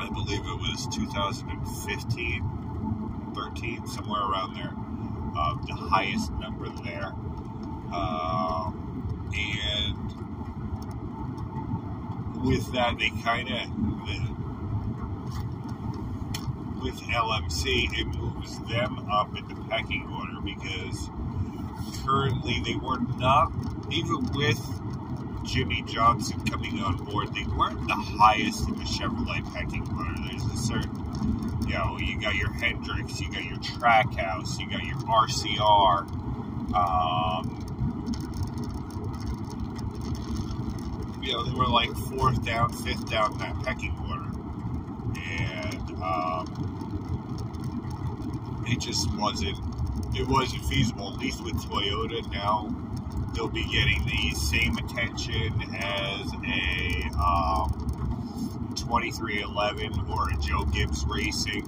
I 0.00 0.08
believe 0.12 0.40
it 0.40 0.58
was 0.58 0.88
2015, 0.92 3.30
13, 3.34 3.86
somewhere 3.86 4.22
around 4.22 4.56
there. 4.56 4.72
Uh, 5.36 5.54
the 5.66 5.74
highest 5.74 6.32
number 6.32 6.68
there, 6.82 7.12
uh, 7.92 8.70
and 9.34 9.96
with 12.44 12.72
that, 12.72 12.98
they 12.98 13.10
kind 13.22 13.48
of 13.48 13.68
with 16.82 17.00
LMC, 17.02 17.88
it 17.92 18.06
moves 18.18 18.58
them 18.68 19.08
up 19.10 19.36
in 19.36 19.46
the 19.46 19.54
pecking 19.70 20.08
order 20.12 20.40
because 20.44 21.08
currently 22.04 22.60
they 22.64 22.74
were 22.74 22.98
not, 23.18 23.52
even 23.92 24.24
with 24.32 24.60
Jimmie 25.44 25.82
Johnson 25.82 26.40
coming 26.46 26.80
on 26.80 26.96
board, 27.04 27.34
they 27.34 27.44
weren't 27.44 27.86
the 27.86 27.94
highest 27.94 28.68
in 28.68 28.74
the 28.74 28.84
Chevrolet 28.84 29.42
pecking 29.52 29.86
order. 29.96 30.14
There's 30.28 30.44
a 30.44 30.56
certain, 30.56 31.68
you 31.68 31.74
know, 31.74 31.98
you 31.98 32.20
got 32.20 32.34
your 32.34 32.52
Hendricks, 32.52 33.20
you 33.20 33.30
got 33.30 33.44
your 33.44 33.58
Trackhouse, 33.58 34.58
you 34.58 34.70
got 34.70 34.84
your 34.84 34.96
RCR. 34.96 36.06
Um, 36.74 37.58
you 41.22 41.32
know, 41.32 41.44
they 41.44 41.52
were 41.54 41.66
like 41.66 41.90
fourth 41.94 42.44
down, 42.44 42.72
fifth 42.72 43.10
down 43.10 43.36
that 43.38 43.62
pecking 43.62 43.96
order. 44.08 44.30
And, 45.28 46.02
um, 46.02 46.72
it 48.66 48.80
just 48.80 49.12
wasn't 49.16 49.58
it 50.14 50.26
wasn't 50.26 50.64
feasible. 50.64 51.12
At 51.12 51.18
least 51.18 51.42
with 51.42 51.54
Toyota 51.54 52.30
now, 52.32 52.74
they'll 53.34 53.48
be 53.48 53.64
getting 53.64 54.04
the 54.04 54.36
same 54.36 54.76
attention 54.78 55.52
as 55.74 56.32
a 56.46 57.08
um, 57.18 58.74
23XI 58.74 60.08
or 60.10 60.30
a 60.30 60.36
Joe 60.36 60.64
Gibbs 60.64 61.04
Racing. 61.06 61.64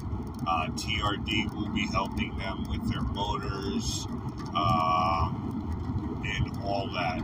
Uh, 0.47 0.69
TRD 0.71 1.55
will 1.55 1.71
be 1.71 1.87
helping 1.87 2.37
them 2.37 2.69
with 2.69 2.91
their 2.91 3.01
motors 3.01 4.07
um, 4.55 6.23
and 6.27 6.65
all 6.65 6.87
that. 6.89 7.23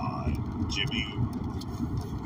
Uh, 0.00 0.30
Jimmie 0.70 1.06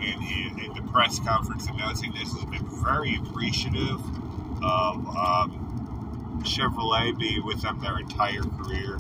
in, 0.01 0.59
in, 0.59 0.73
the 0.75 0.83
press 0.93 1.19
conference 1.21 1.67
announcing 1.67 2.13
this 2.13 2.33
has 2.33 2.45
been 2.47 2.67
very 2.83 3.17
appreciative 3.17 4.01
of 4.63 5.17
um, 5.17 5.60
Chevrolet 6.45 7.19
be 7.19 7.41
with 7.41 7.63
them 7.63 7.81
their 7.81 7.99
entire 7.99 8.43
career, 8.43 8.99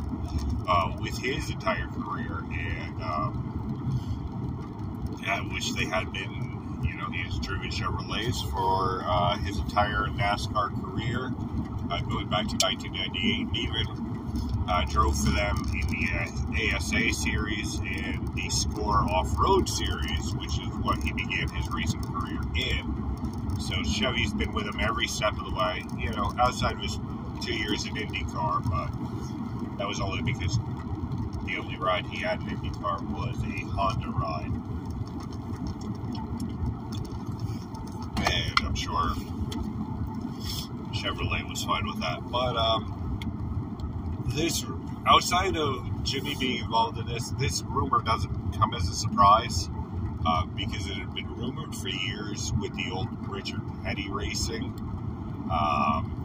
uh, 0.68 0.92
with 1.00 1.18
his 1.18 1.50
entire 1.50 1.86
career, 1.88 2.44
and 2.52 3.02
um, 3.02 3.50
I 5.26 5.40
wish 5.52 5.72
they 5.72 5.84
had 5.86 6.12
been. 6.12 6.48
You 6.82 6.96
know, 6.96 7.10
he 7.10 7.22
has 7.22 7.38
driven 7.38 7.70
Chevrolets 7.70 8.48
for 8.50 9.02
uh, 9.04 9.36
his 9.38 9.58
entire 9.58 10.06
NASCAR 10.06 10.70
career, 10.82 11.30
uh, 11.90 12.00
going 12.02 12.28
back 12.28 12.48
to 12.48 12.56
1998, 12.56 13.48
even 13.54 14.10
uh, 14.68 14.84
drove 14.86 15.18
for 15.18 15.30
them 15.30 15.56
in 15.74 15.86
the 15.88 16.74
ASA 16.74 17.12
series 17.12 17.78
and 17.80 18.34
the 18.34 18.48
Score 18.50 18.98
Off 19.10 19.38
Road 19.38 19.68
series, 19.68 20.34
which 20.36 20.58
is 20.58 20.68
what 20.82 20.98
he 21.02 21.12
began 21.12 21.48
his 21.48 21.68
racing 21.70 22.02
career 22.02 22.40
in. 22.54 23.58
So 23.60 23.82
Chevy's 23.82 24.32
been 24.32 24.52
with 24.52 24.66
him 24.66 24.80
every 24.80 25.06
step 25.06 25.36
of 25.38 25.44
the 25.44 25.54
way. 25.54 25.84
You 25.98 26.10
know, 26.10 26.32
outside 26.38 26.74
of 26.74 26.80
his 26.80 26.98
two 27.40 27.54
years 27.54 27.86
in 27.86 27.94
IndyCar, 27.94 28.62
but 28.70 29.78
that 29.78 29.88
was 29.88 30.00
only 30.00 30.22
because 30.22 30.58
the 31.46 31.56
only 31.58 31.76
ride 31.76 32.06
he 32.06 32.22
had 32.22 32.40
in 32.42 32.48
IndyCar 32.48 33.02
was 33.10 33.36
a 33.42 33.64
Honda 33.74 34.08
ride. 34.10 34.52
And 38.30 38.66
I'm 38.66 38.74
sure 38.74 39.14
Chevrolet 40.92 41.48
was 41.48 41.64
fine 41.64 41.86
with 41.86 42.00
that. 42.00 42.20
But 42.30 42.56
um, 42.56 44.26
this, 44.34 44.64
outside 45.06 45.56
of 45.56 46.04
Jimmie 46.04 46.36
being 46.38 46.62
involved 46.62 46.98
in 46.98 47.06
this, 47.06 47.30
this 47.30 47.62
rumor 47.62 48.02
doesn't 48.02 48.52
come 48.58 48.74
as 48.74 48.88
a 48.88 48.94
surprise. 48.94 49.68
Uh, 50.26 50.44
because 50.54 50.86
it 50.86 50.92
had 50.92 51.14
been 51.14 51.34
rumored 51.34 51.74
for 51.74 51.88
years 51.88 52.52
with 52.60 52.76
the 52.76 52.90
old 52.92 53.08
Richard 53.26 53.62
Petty 53.82 54.06
Racing. 54.10 54.64
Um, 55.50 56.19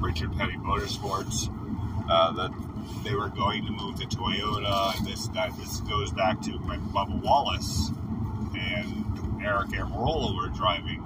Richard 0.00 0.36
Petty 0.36 0.54
Motorsports 0.54 1.48
uh, 2.10 2.32
that 2.32 2.50
they 3.02 3.14
were 3.14 3.28
going 3.28 3.64
to 3.66 3.72
move 3.72 4.00
to 4.00 4.06
Toyota. 4.06 4.98
This 5.04 5.28
that 5.28 5.56
this 5.58 5.80
goes 5.80 6.10
back 6.12 6.40
to 6.42 6.52
when 6.52 6.80
Bubba 6.88 7.22
Wallace 7.22 7.88
and 8.54 9.04
Aric 9.40 9.72
Almirola 9.72 10.36
were 10.36 10.48
driving 10.48 11.04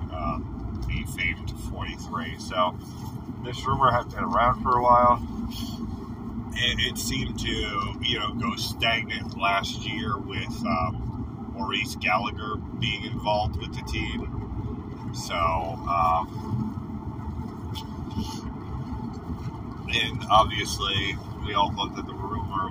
the 0.88 1.04
famed 1.16 1.52
43. 1.70 2.38
So 2.38 2.76
this 3.44 3.64
rumor 3.66 3.90
has 3.90 4.06
been 4.06 4.24
around 4.24 4.62
for 4.62 4.78
a 4.78 4.82
while. 4.82 5.22
It, 6.54 6.92
it 6.92 6.98
seemed 6.98 7.38
to 7.40 7.96
you 8.02 8.18
know 8.18 8.34
go 8.34 8.56
stagnant 8.56 9.38
last 9.38 9.86
year 9.86 10.16
with 10.16 10.64
um, 10.66 11.52
Maurice 11.54 11.96
Gallagher 11.96 12.56
being 12.80 13.04
involved 13.04 13.56
with 13.56 13.74
the 13.74 13.82
team. 13.82 15.12
So. 15.14 15.34
Um, 15.34 16.54
and 19.90 20.24
obviously 20.30 21.16
we 21.44 21.54
all 21.54 21.72
thought 21.72 21.96
that 21.96 22.06
the 22.06 22.14
rumor 22.14 22.70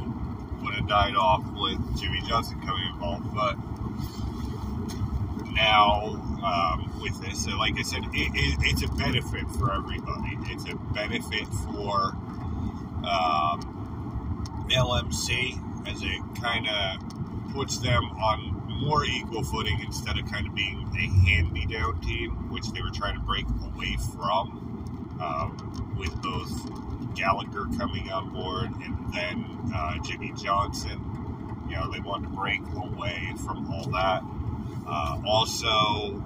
would 0.64 0.74
have 0.76 0.88
died 0.88 1.16
off 1.16 1.44
with 1.56 2.00
Jimmie 2.00 2.22
Johnson 2.28 2.60
coming 2.62 2.88
involved, 2.94 3.34
but 3.34 3.58
now 5.54 6.22
um, 6.44 7.00
with 7.02 7.20
this, 7.22 7.48
like 7.48 7.78
I 7.80 7.82
said, 7.82 8.04
it, 8.14 8.32
it, 8.36 8.60
it's 8.62 8.84
a 8.84 8.88
benefit 8.96 9.50
for 9.58 9.74
everybody. 9.74 10.38
It's 10.52 10.66
a 10.70 10.76
benefit 10.94 11.48
for 11.48 12.16
um, 13.04 14.68
LMC 14.70 15.60
as 15.88 16.02
it 16.04 16.22
kind 16.42 16.68
of 16.68 17.54
puts 17.54 17.80
them 17.80 18.04
on 18.04 18.58
more 18.82 19.06
equal 19.06 19.44
footing 19.44 19.80
instead 19.84 20.20
of 20.20 20.32
kind 20.32 20.46
of 20.46 20.54
being 20.54 20.88
a 20.96 21.28
hand-me-down 21.28 22.00
team, 22.02 22.32
which 22.52 22.68
they 22.72 22.82
were 22.82 22.92
trying 22.92 23.16
to 23.16 23.22
break 23.22 23.46
away 23.48 23.98
from 24.14 24.77
um, 25.22 25.96
with 25.98 26.22
both 26.22 27.16
Gallagher 27.16 27.66
coming 27.78 28.12
on 28.12 28.30
board, 28.34 28.70
and 28.84 29.14
then 29.14 29.72
uh, 29.74 29.98
Jimmie 30.04 30.34
Johnson. 30.34 31.02
You 31.70 31.76
know, 31.76 31.92
they 31.92 32.00
wanted 32.00 32.30
to 32.30 32.36
break 32.36 32.62
away 32.76 33.34
from 33.46 33.70
all 33.72 33.90
that. 33.92 34.24
Uh, 34.88 35.22
also, 35.26 36.24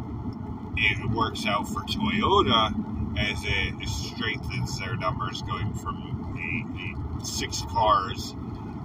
it 0.77 1.09
works 1.11 1.45
out 1.47 1.67
for 1.67 1.81
Toyota 1.81 2.73
as 3.17 3.39
it 3.43 3.89
strengthens 3.89 4.79
their 4.79 4.95
numbers 4.95 5.41
going 5.41 5.73
from 5.73 6.37
a, 6.37 7.21
a 7.21 7.25
six 7.25 7.61
cars 7.69 8.35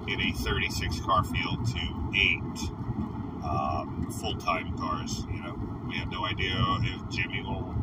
in 0.09 0.21
a 0.21 0.33
36 0.33 1.01
car 1.01 1.25
field 1.25 1.66
to 1.66 2.11
eight 2.16 2.71
um, 3.45 4.09
full 4.21 4.37
time 4.37 4.77
cars. 4.79 5.27
You 5.31 5.42
know, 5.42 5.59
we 5.88 5.99
have 5.99 6.11
no 6.11 6.25
idea 6.25 6.55
if 6.81 7.09
Jimmie 7.11 7.42
will 7.42 7.75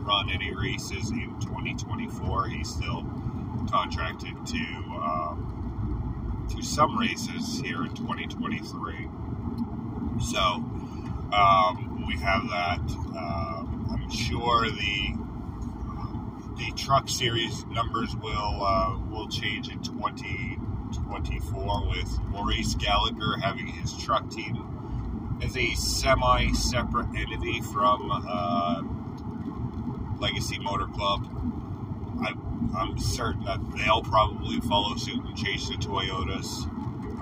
run 0.00 0.30
any 0.30 0.54
races 0.54 1.10
in 1.10 1.36
2024. 1.40 2.48
He's 2.48 2.68
still 2.70 3.04
contracted 3.70 4.34
to 4.46 4.58
um, 5.02 6.46
to 6.50 6.62
some 6.62 6.98
races 6.98 7.60
here 7.60 7.82
in 7.84 7.94
2023. 7.94 9.08
So 10.20 10.62
Um, 11.32 12.04
we 12.08 12.16
have 12.18 12.48
that. 12.50 12.80
Uh, 13.16 13.64
I'm 13.92 14.10
sure 14.10 14.68
the 14.70 15.14
the 16.58 16.70
truck 16.76 17.08
series 17.08 17.64
numbers 17.66 18.14
will 18.16 18.64
uh, 18.64 18.98
will 19.10 19.28
change 19.28 19.68
in 19.70 19.80
2024 19.82 21.88
with 21.88 22.18
Maurice 22.30 22.74
Gallagher 22.74 23.36
having 23.42 23.66
his 23.68 23.96
truck 23.96 24.28
team 24.30 24.66
as 25.42 25.56
a 25.56 25.74
semi-separate 25.74 27.08
entity 27.16 27.60
from 27.60 28.10
uh, 28.12 28.82
Legacy 30.20 30.58
Motor 30.58 30.86
Club. 30.86 31.26
I, 32.22 32.34
am 32.78 32.98
certain 32.98 33.44
that 33.44 33.58
they'll 33.74 34.02
probably 34.02 34.60
follow 34.60 34.94
suit 34.96 35.24
and 35.24 35.36
chase 35.36 35.68
the 35.68 35.74
Toyotas. 35.74 36.64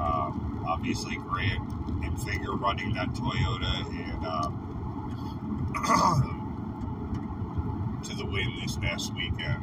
Um, 0.01 0.65
obviously, 0.67 1.17
Grant 1.17 1.69
Enfinger 2.03 2.61
running 2.61 2.95
that 2.95 3.11
Toyota 3.11 3.87
and 3.91 4.27
um, 4.27 4.65
to 8.05 8.17
the 8.17 8.27
win 8.27 8.59
this 8.61 8.77
past 8.77 9.15
weekend, 9.15 9.63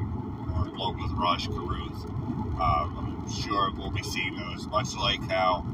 along 0.55 0.97
with 1.01 1.11
Raj 1.11 1.49
Caruth. 1.49 2.05
Um, 2.55 3.25
I'm 3.25 3.29
sure 3.29 3.69
we'll 3.77 3.91
be 3.91 4.03
seeing 4.03 4.37
those, 4.37 4.65
much 4.67 4.95
like 4.95 5.21
how 5.29 5.65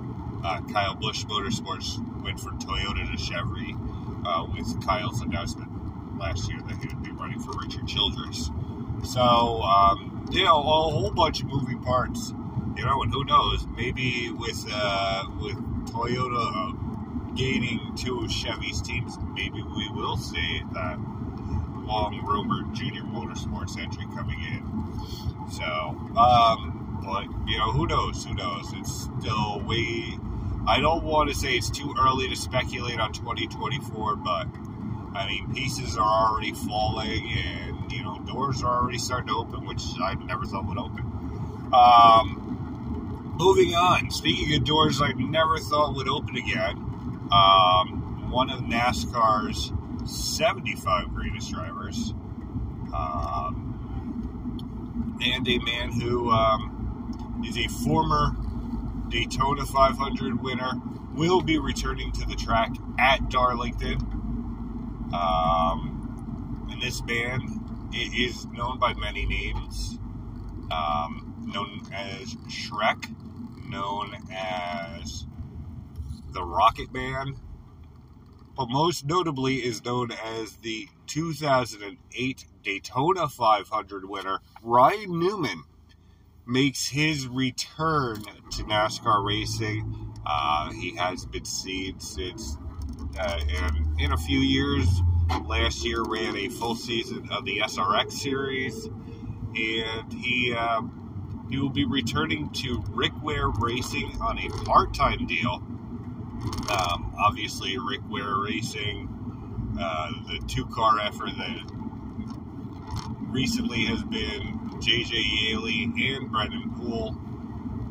uh, 0.43 0.61
Kyle 0.73 0.95
Busch 0.95 1.25
Motorsports 1.25 1.99
went 2.23 2.39
from 2.39 2.57
Toyota 2.57 3.09
to 3.11 3.17
Chevy 3.17 3.75
uh, 4.25 4.47
with 4.51 4.83
Kyle's 4.83 5.21
announcement 5.21 5.70
last 6.21 6.47
year 6.49 6.59
that 6.67 6.77
he 6.77 6.87
would 6.87 7.03
be 7.03 7.11
running 7.11 7.39
for 7.39 7.51
Richard 7.59 7.87
Childress. 7.87 8.51
So, 9.03 9.21
um, 9.21 10.27
you 10.31 10.45
know, 10.45 10.59
a 10.59 10.61
whole 10.61 11.11
bunch 11.11 11.41
of 11.41 11.47
moving 11.47 11.81
parts. 11.81 12.33
You 12.77 12.85
know, 12.85 13.01
and 13.01 13.11
who 13.11 13.25
knows? 13.25 13.67
Maybe 13.75 14.31
with 14.31 14.65
uh, 14.71 15.25
with 15.41 15.57
Toyota 15.91 17.35
gaining 17.35 17.95
two 17.97 18.21
of 18.21 18.31
Chevy's 18.31 18.81
teams, 18.81 19.17
maybe 19.33 19.61
we 19.61 19.89
will 19.89 20.15
see 20.15 20.61
that 20.73 20.97
long 21.85 22.21
rumored 22.23 22.73
JR 22.73 23.03
Motorsports 23.03 23.77
entry 23.77 24.05
coming 24.15 24.39
in. 24.39 25.49
So, 25.51 25.63
um, 26.17 27.01
but 27.03 27.25
you 27.49 27.57
know, 27.57 27.71
who 27.71 27.87
knows? 27.87 28.23
Who 28.23 28.35
knows? 28.35 28.71
It's 28.73 29.09
still 29.19 29.59
way 29.65 30.17
I 30.67 30.79
don't 30.79 31.03
want 31.03 31.29
to 31.29 31.35
say 31.35 31.55
it's 31.55 31.71
too 31.71 31.93
early 31.99 32.29
to 32.29 32.35
speculate 32.35 32.99
on 32.99 33.11
2024, 33.13 34.15
but 34.17 34.45
I 35.13 35.27
mean, 35.27 35.53
pieces 35.53 35.97
are 35.97 36.29
already 36.29 36.53
falling 36.53 37.29
and, 37.31 37.91
you 37.91 38.03
know, 38.03 38.19
doors 38.19 38.63
are 38.63 38.81
already 38.81 38.97
starting 38.97 39.27
to 39.27 39.35
open, 39.35 39.65
which 39.65 39.83
I 40.01 40.13
never 40.13 40.45
thought 40.45 40.65
would 40.67 40.77
open. 40.77 41.03
Um, 41.73 43.35
moving 43.37 43.73
on, 43.73 44.11
speaking 44.11 44.55
of 44.55 44.63
doors 44.63 45.01
I 45.01 45.11
never 45.13 45.57
thought 45.57 45.95
would 45.95 46.07
open 46.07 46.35
again, 46.37 46.77
um, 47.31 48.29
one 48.31 48.49
of 48.49 48.61
NASCAR's 48.61 49.71
75 50.05 51.13
greatest 51.13 51.51
drivers, 51.51 52.13
um, 52.93 53.67
and 55.23 55.47
a 55.47 55.59
man 55.59 55.91
who 55.91 56.31
um, 56.31 57.43
is 57.47 57.57
a 57.57 57.67
former 57.83 58.35
Daytona 59.09 59.65
500 59.65 60.41
winner, 60.41 60.71
will 61.13 61.41
be 61.41 61.59
returning 61.59 62.11
to 62.13 62.25
the 62.25 62.35
track 62.35 62.71
at 62.97 63.29
Darlington. 63.29 64.20
Um, 65.13 66.67
and 66.71 66.81
this 66.81 67.01
band 67.01 67.43
is 67.93 68.45
known 68.47 68.79
by 68.79 68.93
many 68.93 69.25
names, 69.25 69.97
um, 70.71 71.49
known 71.53 71.81
as 71.93 72.35
Shrek, 72.47 73.13
known 73.69 74.15
as 74.31 75.25
the 76.31 76.43
Rocket 76.43 76.93
Man, 76.93 77.35
but 78.55 78.69
most 78.69 79.05
notably 79.05 79.57
is 79.57 79.83
known 79.83 80.11
as 80.11 80.57
the 80.57 80.87
2008 81.07 82.45
Daytona 82.63 83.27
500 83.27 84.09
winner, 84.09 84.39
Ryan 84.61 85.19
Newman 85.19 85.63
makes 86.45 86.89
his 86.89 87.27
return 87.27 88.23
to 88.51 88.63
NASCAR 88.63 89.25
racing. 89.25 90.13
Uh, 90.25 90.71
he 90.71 90.95
has 90.95 91.25
been 91.25 91.45
seen 91.45 91.99
since 91.99 92.57
uh, 93.19 93.39
in, 93.39 94.05
in 94.05 94.11
a 94.13 94.17
few 94.17 94.39
years. 94.39 94.87
Last 95.45 95.85
year 95.85 96.03
ran 96.03 96.35
a 96.35 96.49
full 96.49 96.75
season 96.75 97.29
of 97.31 97.45
the 97.45 97.59
SRX 97.59 98.11
series, 98.11 98.85
and 98.85 100.11
he 100.11 100.53
uh, 100.57 100.81
he 101.49 101.57
will 101.57 101.69
be 101.69 101.85
returning 101.85 102.49
to 102.49 102.83
Rick 102.89 103.13
Ware 103.21 103.49
Racing 103.49 104.17
on 104.21 104.39
a 104.39 104.49
part-time 104.65 105.25
deal. 105.27 105.61
Um, 106.69 107.13
obviously, 107.19 107.77
Rick 107.77 108.01
Ware 108.09 108.37
Racing, 108.37 109.07
uh, 109.79 110.11
the 110.27 110.39
two-car 110.47 110.99
effort 110.99 111.31
that 111.37 111.71
recently 113.29 113.85
has 113.85 114.03
been 114.03 114.59
JJ 114.81 115.11
Yeley 115.11 115.83
and 115.83 116.31
Brennan 116.31 116.71
Poole. 116.75 117.09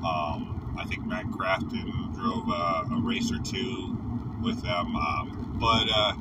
Um, 0.04 0.74
I 0.78 0.84
think 0.86 1.06
Matt 1.06 1.26
Crafton 1.26 2.14
drove 2.14 2.48
a, 2.48 2.94
a 2.94 3.00
race 3.02 3.30
or 3.30 3.38
two 3.38 3.99
with 4.42 4.62
them. 4.62 4.96
Um, 4.96 5.56
but 5.60 5.88
uh, 5.94 6.14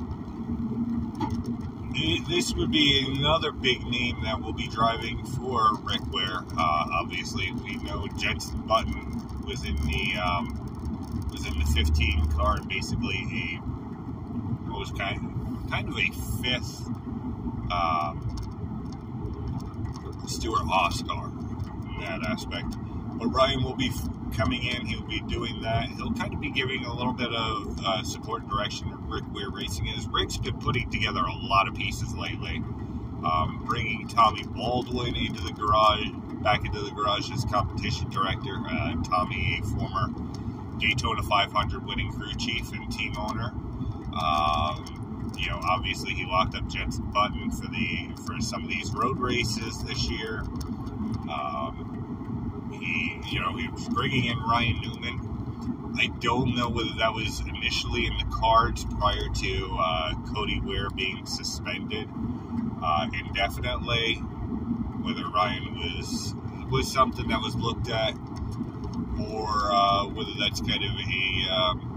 this 2.28 2.54
would 2.54 2.70
be 2.70 3.06
another 3.16 3.52
big 3.52 3.84
name 3.86 4.22
that 4.24 4.40
will 4.40 4.52
be 4.52 4.68
driving 4.68 5.24
for 5.24 5.76
Rick 5.82 6.00
Ware. 6.12 6.44
Uh, 6.56 6.84
obviously, 6.92 7.52
we 7.52 7.76
know 7.76 8.06
Jenson 8.16 8.60
Button 8.62 9.44
was 9.44 9.64
in 9.64 9.76
the 9.86 10.16
um, 10.16 11.28
was 11.32 11.46
in 11.46 11.58
the 11.58 11.64
15 11.66 12.32
car, 12.32 12.56
and 12.56 12.68
basically 12.68 13.26
a 13.32 13.60
was 14.80 14.90
kind 14.92 15.18
of, 15.18 15.70
kind 15.70 15.88
of 15.88 15.98
a 15.98 16.06
fifth 16.42 16.86
um, 17.70 18.36
Stewart-Haas 20.26 21.02
car 21.02 21.26
in 21.26 22.00
that 22.00 22.22
aspect. 22.26 22.74
But 23.18 23.26
Ryan 23.28 23.62
will 23.62 23.76
be 23.76 23.90
coming 24.30 24.64
in. 24.64 24.86
He'll 24.86 25.06
be 25.06 25.20
doing 25.20 25.62
that. 25.62 25.88
He'll 25.88 26.12
kind 26.12 26.32
of 26.34 26.40
be 26.40 26.50
giving 26.50 26.84
a 26.84 26.94
little 26.94 27.12
bit 27.12 27.32
of 27.32 27.78
uh, 27.84 28.02
support 28.02 28.42
and 28.42 28.50
direction 28.50 28.88
to 28.90 28.96
Rick 28.96 29.24
Ware 29.32 29.50
Racing 29.50 29.88
is. 29.88 30.06
Rick's 30.08 30.36
been 30.36 30.58
putting 30.58 30.90
together 30.90 31.20
a 31.20 31.36
lot 31.46 31.68
of 31.68 31.74
pieces 31.74 32.14
lately, 32.14 32.56
um, 33.24 33.62
bringing 33.66 34.08
Tommy 34.08 34.42
Baldwin 34.44 35.16
into 35.16 35.42
the 35.42 35.52
garage, 35.52 36.08
back 36.42 36.64
into 36.64 36.80
the 36.80 36.90
garage 36.90 37.30
as 37.30 37.44
competition 37.44 38.08
director. 38.10 38.56
Uh, 38.68 38.94
Tommy, 39.02 39.60
a 39.62 39.66
former 39.66 40.08
Daytona 40.78 41.22
500 41.22 41.86
winning 41.86 42.12
crew 42.12 42.32
chief 42.38 42.72
and 42.72 42.90
team 42.90 43.14
owner. 43.18 43.52
Um, 44.18 45.32
you 45.38 45.48
know, 45.48 45.60
obviously 45.62 46.12
he 46.12 46.24
locked 46.26 46.54
up 46.54 46.66
Jenson 46.68 47.10
Button 47.12 47.50
for 47.50 47.66
the 47.68 48.10
for 48.26 48.40
some 48.40 48.64
of 48.64 48.68
these 48.70 48.90
road 48.92 49.18
races 49.18 49.82
this 49.84 50.10
year. 50.10 50.42
You 53.28 53.40
know, 53.40 53.56
he 53.56 53.68
was 53.68 53.88
bringing 53.88 54.26
in 54.26 54.38
Ryan 54.38 54.80
Newman. 54.80 55.96
I 55.98 56.06
don't 56.20 56.56
know 56.56 56.68
whether 56.68 56.94
that 56.98 57.12
was 57.12 57.40
initially 57.40 58.06
in 58.06 58.16
the 58.16 58.24
cards 58.32 58.84
prior 58.98 59.28
to 59.28 59.76
uh, 59.78 60.14
Cody 60.34 60.60
Ware 60.60 60.88
being 60.90 61.26
suspended 61.26 62.08
uh, 62.82 63.08
indefinitely. 63.12 64.14
Whether 64.14 65.28
Ryan 65.28 65.74
was 65.76 66.34
was 66.70 66.90
something 66.90 67.28
that 67.28 67.40
was 67.40 67.56
looked 67.56 67.90
at, 67.90 68.14
or 69.28 69.48
uh, 69.48 70.06
whether 70.06 70.32
that's 70.38 70.60
kind 70.60 70.84
of 70.84 70.92
a 70.92 71.52
um, 71.52 71.90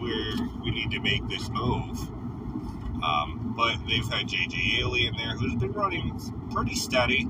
where 0.00 0.48
we 0.64 0.70
need 0.70 0.90
to 0.90 1.00
make 1.00 1.26
this 1.28 1.48
move. 1.50 2.08
Um, 3.02 3.54
but 3.56 3.76
they've 3.88 4.06
had 4.08 4.28
JJ 4.28 4.78
Yeley 4.78 5.06
in 5.06 5.16
there 5.16 5.36
who's 5.36 5.54
been 5.54 5.72
running 5.72 6.20
pretty 6.50 6.74
steady, 6.74 7.26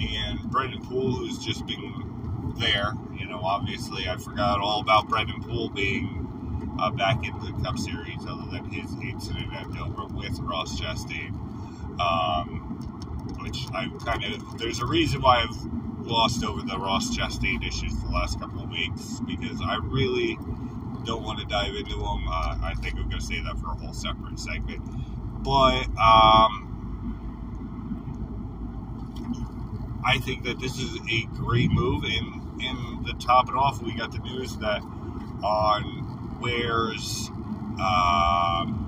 and 0.00 0.40
Brennan 0.50 0.84
Poole 0.84 1.12
who's 1.16 1.38
just 1.38 1.66
been 1.66 2.54
there. 2.58 2.92
You 3.18 3.26
know, 3.26 3.40
obviously, 3.42 4.08
I 4.08 4.16
forgot 4.16 4.60
all 4.60 4.80
about 4.80 5.08
Brennan 5.08 5.42
Poole 5.42 5.70
being 5.70 6.76
uh, 6.80 6.90
back 6.90 7.26
in 7.26 7.38
the 7.40 7.52
Cup 7.62 7.78
Series, 7.78 8.20
other 8.28 8.50
than 8.50 8.64
his 8.70 8.90
incident 9.02 9.52
at 9.54 9.72
Dover 9.72 10.06
with 10.06 10.38
Ross 10.40 10.78
Chastain. 10.80 11.30
Um, 12.00 12.62
which 13.40 13.66
I 13.74 13.88
kind 14.04 14.24
of 14.24 14.58
there's 14.58 14.80
a 14.80 14.86
reason 14.86 15.22
why 15.22 15.42
I've 15.42 16.06
lost 16.06 16.44
over 16.44 16.62
the 16.62 16.78
Ross 16.78 17.16
Chastain 17.16 17.66
issues 17.66 17.94
the 18.00 18.10
last 18.10 18.38
couple 18.40 18.62
of 18.62 18.70
weeks 18.70 19.20
because 19.26 19.60
I 19.64 19.76
really 19.82 20.38
don't 21.04 21.22
want 21.22 21.38
to 21.40 21.46
dive 21.46 21.74
into 21.74 21.96
them. 21.96 22.28
Uh, 22.28 22.58
I 22.62 22.74
think 22.80 22.96
I'm 22.96 23.08
going 23.08 23.20
to 23.20 23.26
say 23.26 23.40
that 23.40 23.58
for 23.58 23.68
a 23.68 23.74
whole 23.74 23.92
separate 23.92 24.38
segment. 24.38 24.82
But 25.42 25.86
um, 25.96 26.65
I 30.06 30.18
think 30.18 30.44
that 30.44 30.60
this 30.60 30.78
is 30.78 30.96
a 31.10 31.24
great 31.34 31.70
move. 31.70 32.04
And, 32.04 32.62
and 32.62 33.06
to 33.06 33.12
top 33.14 33.48
it 33.48 33.56
off, 33.56 33.82
we 33.82 33.92
got 33.94 34.12
the 34.12 34.20
news 34.20 34.56
that 34.58 34.80
on 35.42 36.38
Ware's 36.40 37.28
um, 37.80 38.84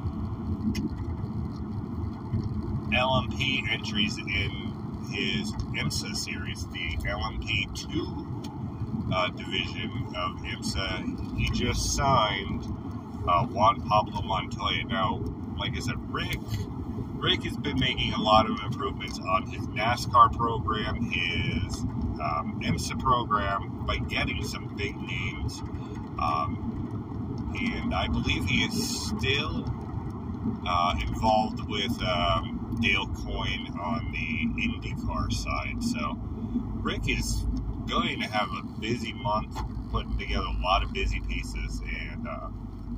LMP 2.92 3.68
entries 3.70 4.16
in 4.16 4.68
his 5.10 5.50
IMSA 5.52 6.14
series, 6.14 6.64
the 6.68 6.96
LMP2 7.08 9.12
uh, 9.12 9.28
division 9.30 9.90
of 10.16 10.36
IMSA. 10.42 11.36
He 11.36 11.50
just 11.50 11.96
signed 11.96 12.62
uh, 13.26 13.44
Juan 13.46 13.82
Pablo 13.82 14.22
Montoya. 14.22 14.84
Now, 14.84 15.20
like 15.58 15.76
I 15.76 15.80
said, 15.80 15.96
Rick 16.12 16.38
Rick 17.18 17.42
has 17.44 17.56
been 17.56 17.78
making 17.80 18.12
a 18.12 18.20
lot 18.20 18.48
of 18.48 18.60
improvements 18.60 19.18
on 19.18 19.46
his 19.48 19.66
NASCAR 19.68 20.36
program, 20.36 21.02
his 21.10 21.80
um, 22.20 22.60
IMSA 22.62 22.98
program, 23.00 23.84
by 23.86 23.96
getting 23.98 24.44
some 24.44 24.74
big 24.76 24.96
names. 24.96 25.58
Um, 26.20 27.54
and 27.60 27.92
I 27.92 28.06
believe 28.06 28.44
he 28.44 28.62
is 28.62 29.06
still 29.08 29.64
uh, 30.66 30.94
involved 31.00 31.68
with 31.68 32.00
um, 32.02 32.78
Dale 32.80 33.08
Coyne 33.08 33.66
on 33.80 34.12
the 34.12 34.62
IndyCar 34.62 35.32
side. 35.32 35.82
So 35.82 36.16
Rick 36.82 37.08
is 37.08 37.44
going 37.88 38.20
to 38.20 38.28
have 38.28 38.48
a 38.56 38.62
busy 38.80 39.12
month 39.12 39.58
putting 39.90 40.16
together 40.18 40.46
a 40.46 40.62
lot 40.62 40.84
of 40.84 40.92
busy 40.92 41.20
pieces, 41.20 41.80
and 41.80 42.28
uh, 42.28 42.48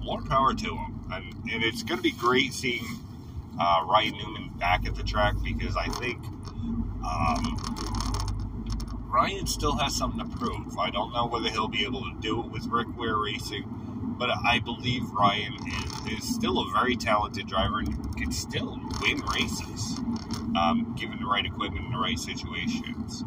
more 0.01 0.21
power 0.23 0.53
to 0.53 0.77
him. 0.77 1.05
And, 1.11 1.33
and 1.51 1.65
it's 1.65 1.83
going 1.83 1.99
to 1.99 2.03
be 2.03 2.13
great 2.13 2.53
seeing 2.53 2.85
uh, 3.59 3.85
Ryan 3.89 4.17
Newman 4.19 4.51
back 4.59 4.87
at 4.87 4.95
the 4.95 5.03
track 5.03 5.35
because 5.43 5.77
I 5.77 5.87
think 5.87 6.19
um, 7.05 7.57
Ryan 9.11 9.47
still 9.47 9.77
has 9.77 9.97
something 9.97 10.21
to 10.21 10.37
prove. 10.37 10.79
I 10.79 10.91
don't 10.91 11.13
know 11.13 11.27
whether 11.27 11.51
he'll 11.51 11.69
be 11.69 11.85
able 11.85 12.03
to 12.03 12.15
do 12.21 12.41
it 12.41 12.51
with 12.51 12.67
Rick 12.67 12.97
Ware 12.97 13.17
Racing, 13.17 13.65
but 14.19 14.31
I 14.31 14.61
believe 14.61 15.11
Ryan 15.11 15.55
is, 15.67 16.13
is 16.13 16.35
still 16.35 16.61
a 16.61 16.71
very 16.71 16.97
talented 16.97 17.47
driver 17.47 17.81
and 17.81 18.17
can 18.17 18.33
still 18.33 18.79
win 19.01 19.21
races 19.35 19.99
um, 20.57 20.95
given 20.99 21.19
the 21.19 21.27
right 21.27 21.45
equipment 21.45 21.87
in 21.87 21.93
the 21.93 21.99
right 21.99 22.19
situations. 22.19 23.25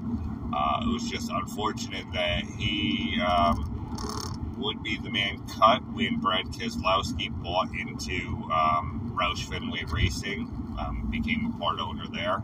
Uh, 0.56 0.82
it 0.84 0.94
was 0.94 1.10
just 1.10 1.30
unfortunate 1.32 2.06
that 2.14 2.44
he 2.44 3.20
um, 3.22 4.54
would 4.58 4.82
be 4.84 4.98
the 4.98 5.10
man 5.10 5.42
cut 5.48 5.82
when 5.94 6.20
Brad 6.20 6.46
Keselowski 6.46 7.30
bought 7.42 7.70
into 7.76 8.50
um, 8.52 9.03
Roush 9.14 9.44
Fenway 9.50 9.84
Racing, 9.86 10.48
um, 10.80 11.08
became 11.12 11.54
a 11.54 11.60
part 11.60 11.80
owner 11.80 12.06
there. 12.12 12.42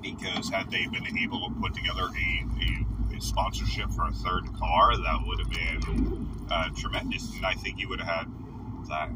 Because 0.00 0.50
had 0.50 0.70
they 0.70 0.86
been 0.86 1.18
able 1.18 1.48
to 1.48 1.54
put 1.60 1.74
together 1.74 2.02
a, 2.02 3.14
a, 3.14 3.16
a 3.16 3.20
sponsorship 3.20 3.90
for 3.90 4.06
a 4.06 4.12
third 4.12 4.44
car, 4.58 4.96
that 4.96 5.18
would 5.26 5.38
have 5.38 5.50
been 5.50 6.28
uh, 6.50 6.68
tremendous. 6.76 7.34
And 7.36 7.46
I 7.46 7.54
think 7.54 7.78
you 7.78 7.88
would 7.88 8.00
have 8.00 8.16
had 8.16 8.26
that, 8.88 9.10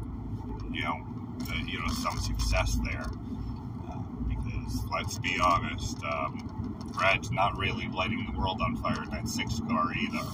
you 0.71 0.81
know, 0.81 1.05
uh, 1.49 1.63
you 1.67 1.79
know, 1.79 1.87
some 1.89 2.17
success 2.19 2.77
there. 2.83 3.05
Uh, 3.89 3.99
because 4.27 4.85
let's 4.91 5.19
be 5.19 5.39
honest, 5.39 5.97
um, 6.03 6.75
Brad's 6.93 7.31
not 7.31 7.57
really 7.57 7.87
lighting 7.87 8.27
the 8.31 8.39
world 8.39 8.59
on 8.61 8.75
fire 8.77 9.03
in 9.03 9.09
that 9.11 9.27
six 9.27 9.59
car 9.67 9.93
either. 9.93 10.25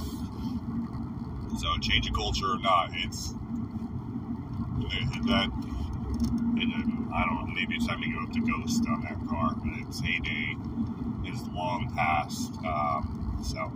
So 1.60 1.78
change 1.80 2.08
of 2.08 2.16
culture 2.16 2.54
or 2.54 2.60
not, 2.60 2.90
it's 2.94 3.34
that 4.90 5.52
and 6.58 6.72
then, 6.72 7.10
I 7.14 7.26
don't 7.26 7.48
know, 7.48 7.54
maybe 7.54 7.76
it's 7.76 7.88
time 7.88 8.02
to 8.02 8.10
go 8.10 8.20
up 8.22 8.32
to 8.32 8.40
Ghost 8.40 8.84
on 8.88 9.02
that 9.02 9.18
car, 9.28 9.54
but 9.58 9.88
its 9.88 10.00
heyday 10.00 10.56
is 11.28 11.42
long 11.50 11.92
past. 11.96 12.54
Um, 12.66 13.40
so, 13.44 13.72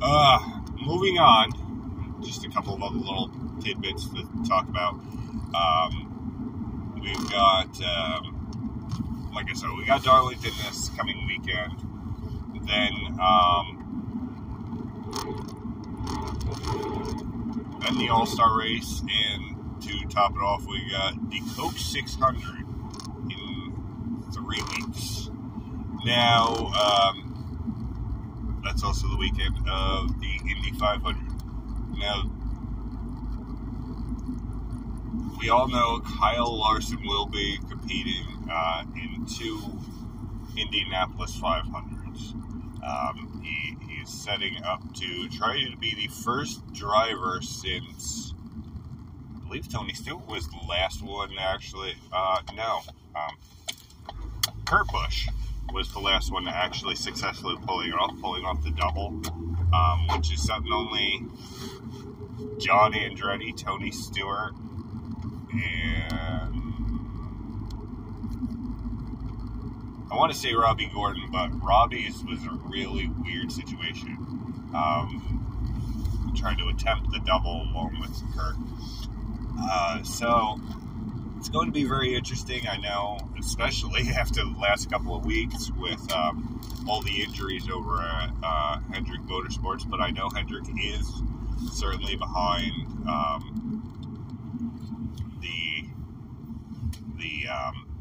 uh, 0.00 0.60
moving 0.84 1.18
on, 1.18 2.22
just 2.22 2.44
a 2.44 2.50
couple 2.50 2.74
of 2.74 2.82
other 2.82 2.96
little 2.96 3.30
tidbits 3.62 4.08
to 4.08 4.26
talk 4.48 4.68
about. 4.68 4.94
Um, 5.54 6.98
we've 7.00 7.30
got, 7.30 7.68
um, 7.82 9.30
like 9.34 9.50
I 9.50 9.54
said, 9.54 9.68
we 9.76 9.84
got 9.84 10.02
Darlington 10.02 10.52
this 10.64 10.88
coming 10.90 11.26
weekend. 11.26 11.72
Then, 12.66 13.18
um, 13.20 13.80
then 17.82 17.98
the 17.98 18.08
All 18.08 18.24
Star 18.24 18.58
race, 18.58 19.02
and 19.02 19.53
to 19.86 20.08
top 20.08 20.32
it 20.32 20.38
off, 20.38 20.66
we 20.66 20.80
got 20.90 21.30
the 21.30 21.40
Coke 21.56 21.76
600 21.76 22.42
in 23.30 24.24
three 24.32 24.62
weeks. 24.78 25.30
Now, 26.04 26.72
um, 26.72 28.60
that's 28.64 28.82
also 28.82 29.08
the 29.08 29.16
weekend 29.16 29.56
of 29.68 30.20
the 30.20 30.40
Indy 30.48 30.72
500. 30.78 31.98
Now, 31.98 32.30
we 35.38 35.50
all 35.50 35.68
know 35.68 36.00
Kyle 36.00 36.58
Larson 36.58 37.06
will 37.06 37.26
be 37.26 37.58
competing 37.68 38.48
uh, 38.50 38.84
in 38.94 39.26
two 39.26 39.60
Indianapolis 40.56 41.36
500s. 41.36 42.32
Um, 42.82 43.42
he, 43.42 43.76
he's 43.86 44.08
setting 44.08 44.62
up 44.64 44.94
to 44.94 45.28
try 45.28 45.62
to 45.70 45.76
be 45.76 45.94
the 45.94 46.08
first 46.08 46.72
driver 46.72 47.40
since 47.42 48.33
believe 49.54 49.72
Tony 49.72 49.94
Stewart 49.94 50.26
was 50.26 50.48
the 50.48 50.58
last 50.68 51.00
one 51.00 51.30
to 51.30 51.40
actually. 51.40 51.94
Uh, 52.12 52.40
no, 52.56 52.80
um, 53.14 53.36
Kurt 54.64 54.88
Busch 54.88 55.28
was 55.72 55.92
the 55.92 56.00
last 56.00 56.32
one 56.32 56.44
to 56.46 56.50
actually 56.50 56.96
successfully 56.96 57.54
pulling 57.64 57.92
off 57.92 58.20
pulling 58.20 58.44
off 58.44 58.64
the 58.64 58.70
double, 58.70 59.22
um, 59.72 60.08
which 60.16 60.32
is 60.32 60.42
something 60.42 60.72
only 60.72 61.24
John 62.58 62.94
Andretti, 62.94 63.56
Tony 63.56 63.92
Stewart, 63.92 64.54
and 65.52 66.60
I 70.10 70.16
want 70.16 70.32
to 70.32 70.38
say 70.38 70.52
Robby 70.52 70.90
Gordon, 70.92 71.30
but 71.30 71.50
Robby's 71.62 72.24
was 72.24 72.44
a 72.44 72.58
really 72.68 73.08
weird 73.22 73.52
situation. 73.52 74.18
Um, 74.74 75.30
trying 76.34 76.58
to 76.58 76.66
attempt 76.66 77.12
the 77.12 77.20
double 77.20 77.62
along 77.62 77.96
with 78.00 78.20
Kurt. 78.36 78.56
Uh, 79.60 80.02
so 80.02 80.60
it's 81.38 81.48
going 81.48 81.66
to 81.66 81.72
be 81.72 81.84
very 81.84 82.14
interesting. 82.14 82.66
I 82.66 82.78
know, 82.78 83.18
especially 83.38 84.08
after 84.16 84.44
the 84.44 84.56
last 84.58 84.90
couple 84.90 85.14
of 85.14 85.24
weeks 85.24 85.70
with 85.78 86.12
um, 86.12 86.60
all 86.88 87.02
the 87.02 87.22
injuries 87.22 87.68
over 87.68 88.00
at 88.00 88.30
uh, 88.42 88.78
Hendrick 88.92 89.20
Motorsports. 89.22 89.88
But 89.88 90.00
I 90.00 90.10
know 90.10 90.30
Hendrick 90.30 90.64
is 90.82 91.22
certainly 91.70 92.16
behind 92.16 92.72
um, 93.08 93.80
the 95.40 95.88
the 97.18 97.48
um, 97.48 97.94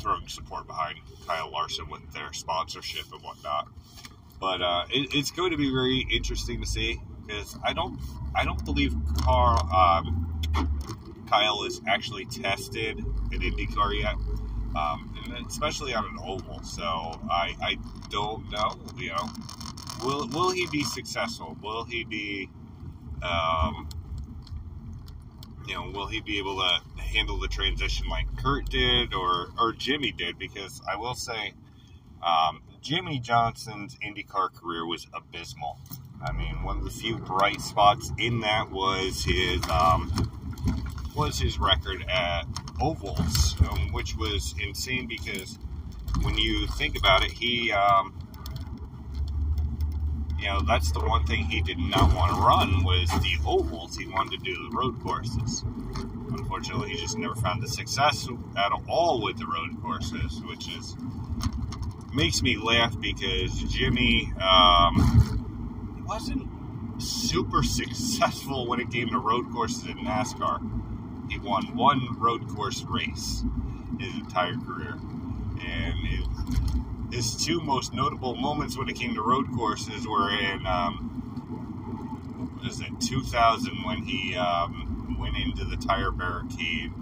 throwing 0.00 0.26
support 0.28 0.66
behind 0.66 0.98
Kyle 1.26 1.50
Larson 1.50 1.88
with 1.88 2.10
their 2.12 2.32
sponsorship 2.32 3.04
and 3.12 3.22
whatnot. 3.22 3.68
But 4.40 4.60
uh, 4.60 4.84
it, 4.90 5.14
it's 5.14 5.30
going 5.30 5.52
to 5.52 5.56
be 5.56 5.70
very 5.70 6.06
interesting 6.10 6.60
to 6.60 6.66
see 6.66 7.00
because 7.26 7.56
I 7.62 7.72
don't 7.72 7.98
I 8.34 8.44
don't 8.44 8.64
believe 8.64 8.94
Carl 9.22 9.68
um, 9.72 10.40
Kyle 11.28 11.64
is 11.64 11.80
actually 11.86 12.26
tested 12.26 12.98
in 12.98 13.40
IndyCar 13.40 13.98
yet, 14.00 14.14
um, 14.76 15.44
especially 15.48 15.94
on 15.94 16.04
an 16.04 16.18
oval. 16.22 16.62
So 16.62 16.82
I 16.82 17.54
I 17.62 17.78
don't 18.10 18.50
know. 18.50 18.78
You 18.96 19.10
know, 19.10 19.30
will 20.04 20.28
will 20.28 20.50
he 20.50 20.66
be 20.68 20.84
successful? 20.84 21.56
Will 21.62 21.84
he 21.84 22.04
be 22.04 22.48
um, 23.22 23.88
you 25.66 25.74
know, 25.74 25.90
will 25.90 26.06
he 26.06 26.20
be 26.20 26.38
able 26.38 26.56
to 26.56 27.02
handle 27.02 27.38
the 27.38 27.48
transition 27.48 28.08
like 28.08 28.26
Kurt 28.36 28.68
did 28.68 29.14
or 29.14 29.48
or 29.58 29.72
Jimmie 29.72 30.12
did? 30.12 30.38
Because 30.38 30.80
I 30.90 30.96
will 30.96 31.14
say, 31.14 31.54
um, 32.22 32.62
Jimmie 32.82 33.20
Johnson's 33.20 33.96
IndyCar 34.04 34.52
career 34.52 34.84
was 34.84 35.06
abysmal. 35.14 35.78
I 36.20 36.32
mean, 36.32 36.64
one 36.64 36.78
of 36.78 36.84
the 36.84 36.90
few 36.90 37.16
bright 37.16 37.60
spots 37.60 38.10
in 38.18 38.40
that 38.40 38.72
was 38.72 39.24
his 39.24 39.62
um, 39.70 40.10
was 41.14 41.38
his 41.38 41.60
record 41.60 42.04
at 42.08 42.42
ovals, 42.80 43.54
um, 43.60 43.92
which 43.92 44.16
was 44.16 44.56
insane 44.60 45.06
because 45.06 45.60
when 46.22 46.36
you 46.36 46.66
think 46.66 46.98
about 46.98 47.24
it, 47.24 47.30
he 47.30 47.70
um, 47.70 48.18
you 50.40 50.46
know 50.46 50.60
that's 50.62 50.90
the 50.90 51.00
one 51.00 51.24
thing 51.24 51.44
he 51.44 51.62
did 51.62 51.78
not 51.78 52.12
want 52.14 52.34
to 52.34 52.40
run 52.40 52.82
was 52.82 53.08
the 53.10 53.36
ovals. 53.46 53.96
He 53.96 54.08
wanted 54.08 54.38
to 54.40 54.44
do 54.44 54.68
the 54.68 54.76
road 54.76 55.00
courses. 55.00 55.64
Unfortunately, 56.30 56.90
he 56.90 56.96
just 56.96 57.16
never 57.16 57.36
found 57.36 57.62
the 57.62 57.68
success 57.68 58.26
at 58.56 58.72
all 58.88 59.22
with 59.22 59.38
the 59.38 59.46
road 59.46 59.80
courses, 59.80 60.40
which 60.46 60.68
is 60.68 60.96
makes 62.14 62.42
me 62.42 62.56
laugh 62.56 62.98
because 63.00 63.52
Jimmie 63.64 64.32
Um, 64.40 66.04
wasn't 66.06 66.46
super 67.02 67.62
successful 67.80 68.66
when 68.66 68.80
it 68.80 68.90
came 68.90 69.08
to 69.10 69.18
road 69.18 69.50
courses 69.52 69.84
in 69.84 69.98
NASCAR. 69.98 70.60
He 71.30 71.38
won 71.38 71.74
one 71.76 72.18
road 72.18 72.46
course 72.48 72.82
race 72.82 73.44
his 73.98 74.14
entire 74.14 74.56
career. 74.56 74.98
And 75.64 77.12
his 77.12 77.36
two 77.36 77.60
most 77.60 77.94
notable 77.94 78.34
moments 78.34 78.76
when 78.76 78.88
it 78.88 78.96
came 78.96 79.14
to 79.14 79.22
road 79.22 79.46
courses 79.54 80.06
were 80.06 80.30
in, 80.30 80.66
um, 80.66 80.96
what 82.60 82.70
is 82.70 82.80
it, 82.80 83.00
2000 83.00 83.84
when 83.84 84.02
he 84.02 84.34
um, 84.34 85.16
went 85.18 85.36
into 85.36 85.64
the 85.64 85.76
tire 85.76 86.10
barricade. 86.10 86.92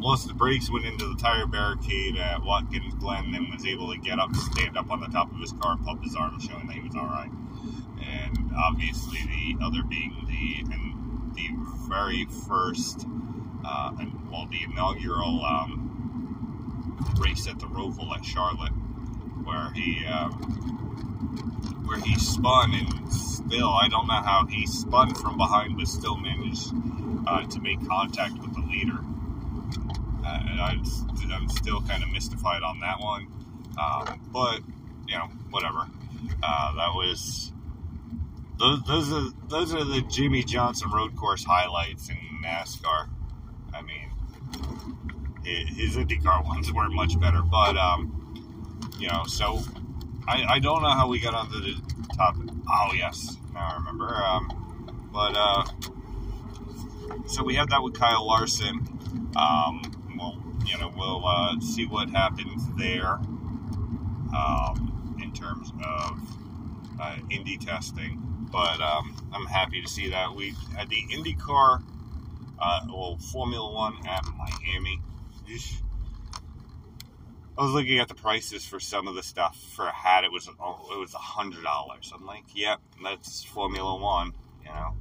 Lost 0.00 0.26
the 0.26 0.34
brakes, 0.34 0.70
went 0.70 0.86
into 0.86 1.06
the 1.06 1.16
tire 1.16 1.46
barricade 1.46 2.16
at 2.16 2.42
Watkins 2.42 2.94
Glen, 2.94 3.34
and 3.34 3.52
was 3.52 3.66
able 3.66 3.92
to 3.92 3.98
get 3.98 4.18
up, 4.18 4.34
stand 4.34 4.76
up 4.76 4.90
on 4.90 5.00
the 5.00 5.08
top 5.08 5.30
of 5.30 5.38
his 5.40 5.52
car, 5.52 5.72
and 5.72 5.84
pump 5.84 6.02
his 6.02 6.16
arm, 6.16 6.40
showing 6.40 6.66
that 6.66 6.74
he 6.74 6.80
was 6.80 6.96
all 6.96 7.06
right 7.06 7.30
and 8.00 8.50
obviously 8.56 9.18
the 9.26 9.64
other 9.64 9.82
being 9.82 10.14
the 10.26 10.72
and 10.72 11.34
the 11.34 11.48
very 11.88 12.24
first, 12.48 13.06
uh, 13.64 13.92
and, 14.00 14.30
well, 14.30 14.46
the 14.50 14.62
inaugural 14.64 15.44
um, 15.44 16.96
race 17.18 17.46
at 17.46 17.58
the 17.58 17.66
Roval 17.66 18.14
at 18.14 18.24
Charlotte, 18.24 18.72
where 19.44 19.70
he 19.74 20.04
um, 20.06 20.32
where 21.86 21.98
he 21.98 22.18
spun 22.18 22.74
and 22.74 23.12
still 23.12 23.68
I 23.68 23.88
don't 23.88 24.06
know 24.06 24.22
how 24.22 24.46
he 24.46 24.66
spun 24.66 25.14
from 25.14 25.36
behind 25.36 25.76
but 25.76 25.88
still 25.88 26.16
managed 26.16 26.72
uh, 27.26 27.46
to 27.46 27.60
make 27.60 27.86
contact 27.86 28.38
with 28.40 28.54
the 28.54 28.60
leader. 28.60 28.98
I, 30.30 30.78
I'm 31.32 31.48
still 31.48 31.80
kind 31.82 32.02
of 32.02 32.10
mystified 32.10 32.62
on 32.62 32.80
that 32.80 33.00
one, 33.00 33.26
um, 33.78 34.20
but 34.32 34.60
you 35.06 35.16
know 35.16 35.26
whatever. 35.50 35.86
Uh, 36.42 36.74
that 36.76 36.94
was 36.94 37.52
those, 38.58 38.82
those 38.82 39.12
are 39.12 39.30
those 39.48 39.74
are 39.74 39.84
the 39.84 40.02
Jimmie 40.02 40.44
Johnson 40.44 40.90
Road 40.90 41.16
Course 41.16 41.44
highlights 41.44 42.08
in 42.10 42.16
NASCAR. 42.44 43.08
I 43.74 43.82
mean, 43.82 44.10
his 45.44 45.96
IndyCar 45.96 46.44
ones 46.46 46.72
were 46.72 46.88
much 46.90 47.18
better, 47.18 47.42
but 47.42 47.76
um, 47.76 48.16
you 48.98 49.08
know, 49.08 49.24
so 49.26 49.62
I, 50.28 50.44
I 50.48 50.58
don't 50.58 50.82
know 50.82 50.90
how 50.90 51.08
we 51.08 51.20
got 51.20 51.34
onto 51.34 51.60
the 51.60 51.80
topic. 52.16 52.50
Oh 52.68 52.92
yes, 52.94 53.36
now 53.54 53.70
I 53.72 53.74
remember. 53.78 54.14
Um, 54.14 55.08
but 55.12 55.34
uh, 55.36 55.64
so 57.26 57.42
we 57.42 57.54
have 57.54 57.70
that 57.70 57.82
with 57.82 57.94
Kyle 57.94 58.26
Larson. 58.26 58.86
Um, 59.36 59.99
you 60.70 60.78
know 60.78 60.92
we'll 60.96 61.26
uh, 61.26 61.58
see 61.60 61.86
what 61.86 62.10
happens 62.10 62.62
there 62.76 63.14
um, 64.34 65.18
in 65.22 65.32
terms 65.32 65.72
of 65.84 66.20
uh, 67.00 67.16
testing. 67.60 68.26
But 68.52 68.80
um, 68.80 69.16
I'm 69.32 69.46
happy 69.46 69.80
to 69.82 69.88
see 69.88 70.10
that 70.10 70.34
we 70.34 70.54
had 70.76 70.88
the 70.88 71.02
IndyCar, 71.12 71.82
uh, 72.58 72.80
well 72.88 73.16
Formula 73.16 73.72
One 73.72 73.94
at 74.06 74.24
Miami. 74.36 75.00
I 77.58 77.62
was 77.62 77.72
looking 77.72 77.98
at 77.98 78.08
the 78.08 78.14
prices 78.14 78.64
for 78.64 78.78
some 78.78 79.08
of 79.08 79.14
the 79.14 79.22
stuff 79.22 79.60
for 79.74 79.86
a 79.86 79.92
hat. 79.92 80.24
It 80.24 80.32
was 80.32 80.48
oh, 80.60 80.88
it 80.92 80.98
was 80.98 81.14
a 81.14 81.18
hundred 81.18 81.64
dollars. 81.64 82.12
I'm 82.14 82.24
like, 82.24 82.44
yep, 82.54 82.80
that's 83.02 83.42
Formula 83.44 84.00
One. 84.00 84.32
You 84.64 84.70
know, 84.70 84.94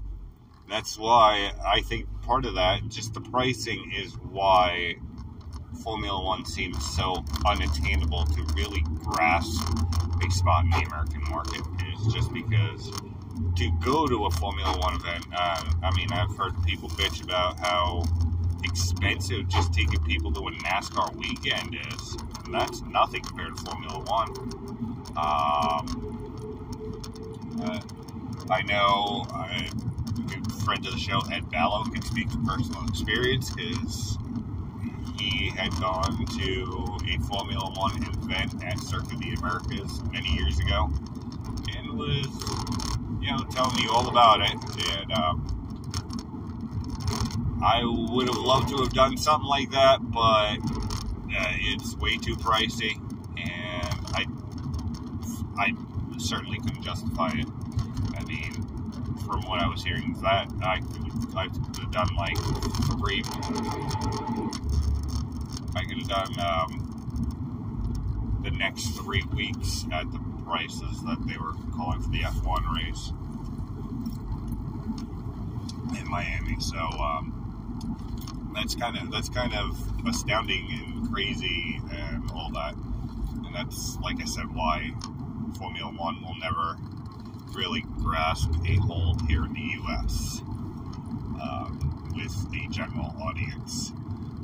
and 0.63 0.71
that's 0.71 0.97
why 0.97 1.51
I 1.65 1.81
think 1.81 2.07
part 2.23 2.45
of 2.45 2.55
that, 2.55 2.87
just 2.89 3.13
the 3.13 3.21
pricing, 3.21 3.91
is 3.95 4.13
why 4.13 4.95
Formula 5.83 6.23
One 6.23 6.45
seems 6.45 6.83
so 6.95 7.23
unattainable 7.45 8.25
to 8.25 8.43
really 8.55 8.81
grasp 9.03 9.61
a 10.25 10.31
spot 10.31 10.65
in 10.65 10.69
the 10.71 10.85
American 10.87 11.23
market. 11.29 11.61
Is 11.93 12.13
just 12.13 12.33
because 12.33 12.91
to 13.55 13.71
go 13.83 14.07
to 14.07 14.25
a 14.25 14.31
Formula 14.31 14.77
One 14.79 14.95
event. 14.95 15.25
Uh, 15.35 15.63
I 15.83 15.95
mean, 15.95 16.11
I've 16.11 16.35
heard 16.35 16.53
people 16.65 16.89
bitch 16.89 17.23
about 17.23 17.59
how 17.59 18.03
expensive 18.63 19.47
just 19.47 19.73
taking 19.73 20.03
people 20.03 20.31
to 20.33 20.39
a 20.39 20.51
NASCAR 20.51 21.15
weekend 21.15 21.75
is. 21.93 22.17
And 22.45 22.53
that's 22.53 22.81
nothing 22.83 23.21
compared 23.21 23.57
to 23.57 23.63
Formula 23.63 23.99
One. 23.99 24.29
Um, 25.17 26.05
uh, 27.61 27.81
I 28.49 28.61
know 28.63 29.25
a 29.29 29.69
friend 30.63 30.85
of 30.85 30.93
the 30.93 30.99
show, 30.99 31.21
Ed 31.31 31.49
Ballo, 31.49 31.83
can 31.85 32.01
speak 32.01 32.29
to 32.29 32.37
personal 32.45 32.87
experience 32.87 33.49
because 33.51 34.17
he 35.17 35.49
had 35.49 35.71
gone 35.79 36.25
to 36.25 36.97
a 37.07 37.19
Formula 37.27 37.71
One 37.75 38.01
event 38.03 38.63
at 38.63 38.79
Circuit 38.79 39.13
of 39.13 39.19
the 39.19 39.33
Americas 39.33 40.01
many 40.11 40.29
years 40.29 40.59
ago 40.59 40.89
and 41.75 41.97
was, 41.97 42.27
you 43.21 43.31
know, 43.31 43.43
telling 43.51 43.75
me 43.75 43.87
all 43.91 44.07
about 44.07 44.41
it. 44.41 44.55
And 44.97 45.11
um, 45.11 45.55
I 47.61 47.81
would 47.83 48.27
have 48.27 48.37
loved 48.37 48.69
to 48.69 48.77
have 48.77 48.93
done 48.93 49.17
something 49.17 49.47
like 49.47 49.71
that, 49.71 49.99
but 50.01 50.57
uh, 51.35 51.53
it's 51.59 51.95
way 51.97 52.17
too 52.17 52.35
pricey, 52.35 52.95
and 53.37 53.99
I, 54.13 54.25
I 55.57 55.73
certainly 56.17 56.57
couldn't 56.59 56.83
justify 56.83 57.31
it. 57.35 57.47
I 58.15 58.23
mean, 58.23 58.53
from 59.25 59.41
what 59.43 59.59
I 59.59 59.67
was 59.67 59.83
hearing, 59.83 60.15
that 60.21 60.49
I 60.63 60.79
could, 60.79 61.35
I 61.35 61.43
have 61.43 61.91
done 61.91 62.15
like 62.15 62.37
three. 62.97 63.23
I 65.89 65.93
could 65.93 65.99
have 65.99 66.07
done 66.07 66.39
um, 66.39 68.39
the 68.43 68.51
next 68.51 68.89
three 68.97 69.23
weeks 69.33 69.85
at 69.91 70.11
the 70.11 70.19
prices 70.45 71.01
that 71.03 71.25
they 71.27 71.37
were 71.37 71.53
calling 71.75 72.01
for 72.01 72.09
the 72.09 72.19
F1 72.19 72.75
race 72.75 73.11
in 75.99 76.07
Miami. 76.09 76.59
So. 76.59 76.77
Um, 76.77 77.39
that's 78.53 78.75
kind 78.75 78.97
of 78.97 79.11
that's 79.11 79.29
kind 79.29 79.53
of 79.53 80.07
astounding 80.07 80.67
and 80.71 81.11
crazy 81.11 81.79
and 81.91 82.29
all 82.31 82.49
that. 82.51 82.75
And 83.45 83.55
that's 83.55 83.97
like 84.01 84.21
I 84.21 84.25
said, 84.25 84.53
why 84.53 84.91
Formula 85.57 85.91
One 85.91 86.21
will 86.21 86.35
never 86.39 86.77
really 87.53 87.81
grasp 87.99 88.51
a 88.67 88.75
hold 88.75 89.21
here 89.27 89.45
in 89.45 89.53
the 89.53 89.59
U.S. 89.59 90.41
Um, 91.41 92.11
with 92.15 92.35
a 92.53 92.67
general 92.69 93.13
audience. 93.21 93.91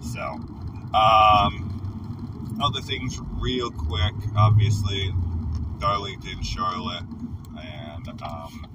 So, 0.02 0.40
um, 0.96 2.60
other 2.64 2.82
things 2.82 3.20
real 3.40 3.70
quick. 3.70 4.14
Obviously, 4.38 5.14
Darlington, 5.80 6.42
Charlotte, 6.42 7.04
and 7.60 8.22
um, 8.22 8.68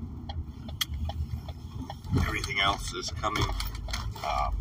everything 2.27 2.61
else 2.61 2.93
is 2.93 3.11
coming. 3.11 3.45
Um, 4.27 4.55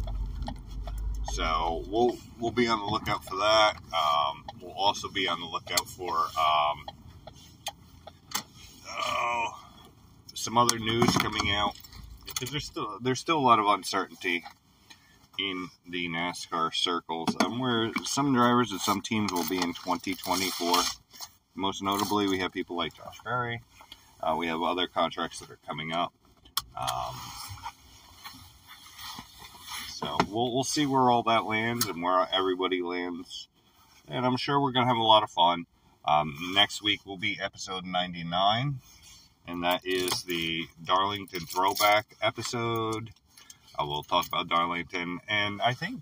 so 1.33 1.83
we'll 1.89 2.17
we'll 2.39 2.51
be 2.51 2.67
on 2.67 2.79
the 2.79 2.85
lookout 2.85 3.25
for 3.25 3.35
that. 3.35 3.75
Um, 3.93 4.45
we'll 4.61 4.73
also 4.73 5.09
be 5.09 5.27
on 5.27 5.39
the 5.39 5.45
lookout 5.45 5.87
for 5.87 6.11
um, 6.15 6.85
oh, 8.89 9.59
some 10.33 10.57
other 10.57 10.79
news 10.79 11.15
coming 11.17 11.51
out 11.51 11.75
because 12.25 12.51
there's 12.51 12.65
still 12.65 12.97
there's 13.01 13.19
still 13.19 13.37
a 13.37 13.45
lot 13.45 13.59
of 13.59 13.65
uncertainty 13.65 14.43
in 15.39 15.69
the 15.87 16.07
NASCAR 16.09 16.73
circles. 16.73 17.35
Um, 17.39 17.59
where 17.59 17.91
some 18.03 18.33
drivers 18.33 18.71
and 18.71 18.81
some 18.81 19.01
teams 19.01 19.31
will 19.31 19.47
be 19.47 19.57
in 19.57 19.73
2024. 19.73 20.81
Most 21.55 21.81
notably, 21.81 22.27
we 22.27 22.39
have 22.39 22.51
people 22.51 22.75
like 22.75 22.93
Josh 22.93 23.19
Berry. 23.23 23.61
Uh, 24.21 24.35
we 24.37 24.47
have 24.47 24.61
other 24.61 24.87
contracts 24.87 25.39
that 25.39 25.49
are 25.49 25.59
coming 25.67 25.93
up. 25.93 26.13
Um, 26.75 27.15
so 29.89 30.17
we'll 30.29 30.53
we'll 30.53 30.63
see 30.63 30.85
where 30.85 31.09
all 31.09 31.23
that 31.23 31.45
lands 31.45 31.85
and 31.85 32.01
where 32.01 32.27
everybody 32.31 32.81
lands, 32.81 33.47
and 34.07 34.25
I'm 34.25 34.37
sure 34.37 34.59
we're 34.59 34.71
gonna 34.71 34.87
have 34.87 34.97
a 34.97 35.03
lot 35.03 35.23
of 35.23 35.29
fun. 35.29 35.65
Um, 36.05 36.53
next 36.53 36.81
week 36.81 37.05
will 37.05 37.17
be 37.17 37.37
episode 37.41 37.85
99, 37.85 38.79
and 39.47 39.63
that 39.63 39.81
is 39.85 40.23
the 40.23 40.67
Darlington 40.83 41.41
throwback 41.41 42.15
episode. 42.21 43.11
Uh, 43.79 43.85
we'll 43.87 44.03
talk 44.03 44.27
about 44.27 44.49
Darlington, 44.49 45.19
and 45.29 45.61
I 45.61 45.73
think 45.73 46.01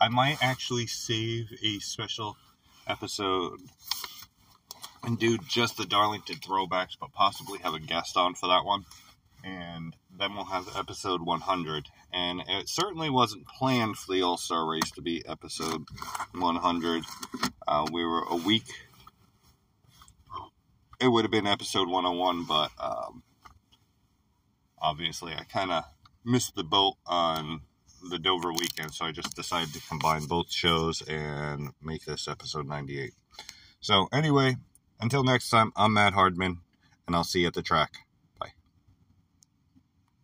I 0.00 0.08
might 0.08 0.38
actually 0.40 0.86
save 0.86 1.46
a 1.62 1.80
special 1.80 2.36
episode 2.86 3.58
and 5.02 5.18
do 5.18 5.38
just 5.38 5.76
the 5.76 5.86
Darlington 5.86 6.36
throwbacks, 6.36 6.96
but 7.00 7.12
possibly 7.12 7.58
have 7.60 7.74
a 7.74 7.80
guest 7.80 8.16
on 8.16 8.34
for 8.34 8.48
that 8.48 8.64
one. 8.64 8.84
And 9.42 9.96
then 10.16 10.34
we'll 10.34 10.44
have 10.44 10.68
episode 10.76 11.22
100. 11.22 11.88
And 12.12 12.42
it 12.46 12.68
certainly 12.68 13.10
wasn't 13.10 13.46
planned 13.46 13.96
for 13.96 14.12
the 14.12 14.22
All 14.22 14.36
Star 14.36 14.68
race 14.68 14.90
to 14.92 15.02
be 15.02 15.26
episode 15.26 15.84
100. 16.32 17.04
Uh, 17.66 17.86
we 17.90 18.04
were 18.04 18.24
a 18.28 18.36
week. 18.36 18.66
It 21.00 21.08
would 21.08 21.24
have 21.24 21.32
been 21.32 21.46
episode 21.46 21.88
101, 21.88 22.44
but 22.44 22.70
um, 22.78 23.22
obviously 24.78 25.32
I 25.32 25.44
kind 25.44 25.72
of 25.72 25.84
missed 26.24 26.54
the 26.54 26.64
boat 26.64 26.96
on 27.06 27.62
the 28.08 28.18
Dover 28.18 28.52
weekend, 28.52 28.94
so 28.94 29.04
I 29.04 29.12
just 29.12 29.34
decided 29.34 29.72
to 29.74 29.80
combine 29.88 30.24
both 30.24 30.50
shows 30.50 31.02
and 31.02 31.70
make 31.82 32.04
this 32.04 32.28
episode 32.28 32.66
98. 32.66 33.12
So, 33.80 34.08
anyway, 34.12 34.56
until 35.00 35.24
next 35.24 35.50
time, 35.50 35.72
I'm 35.76 35.92
Matt 35.94 36.14
Hardman, 36.14 36.60
and 37.06 37.16
I'll 37.16 37.24
see 37.24 37.40
you 37.40 37.46
at 37.46 37.54
the 37.54 37.62
track. 37.62 37.92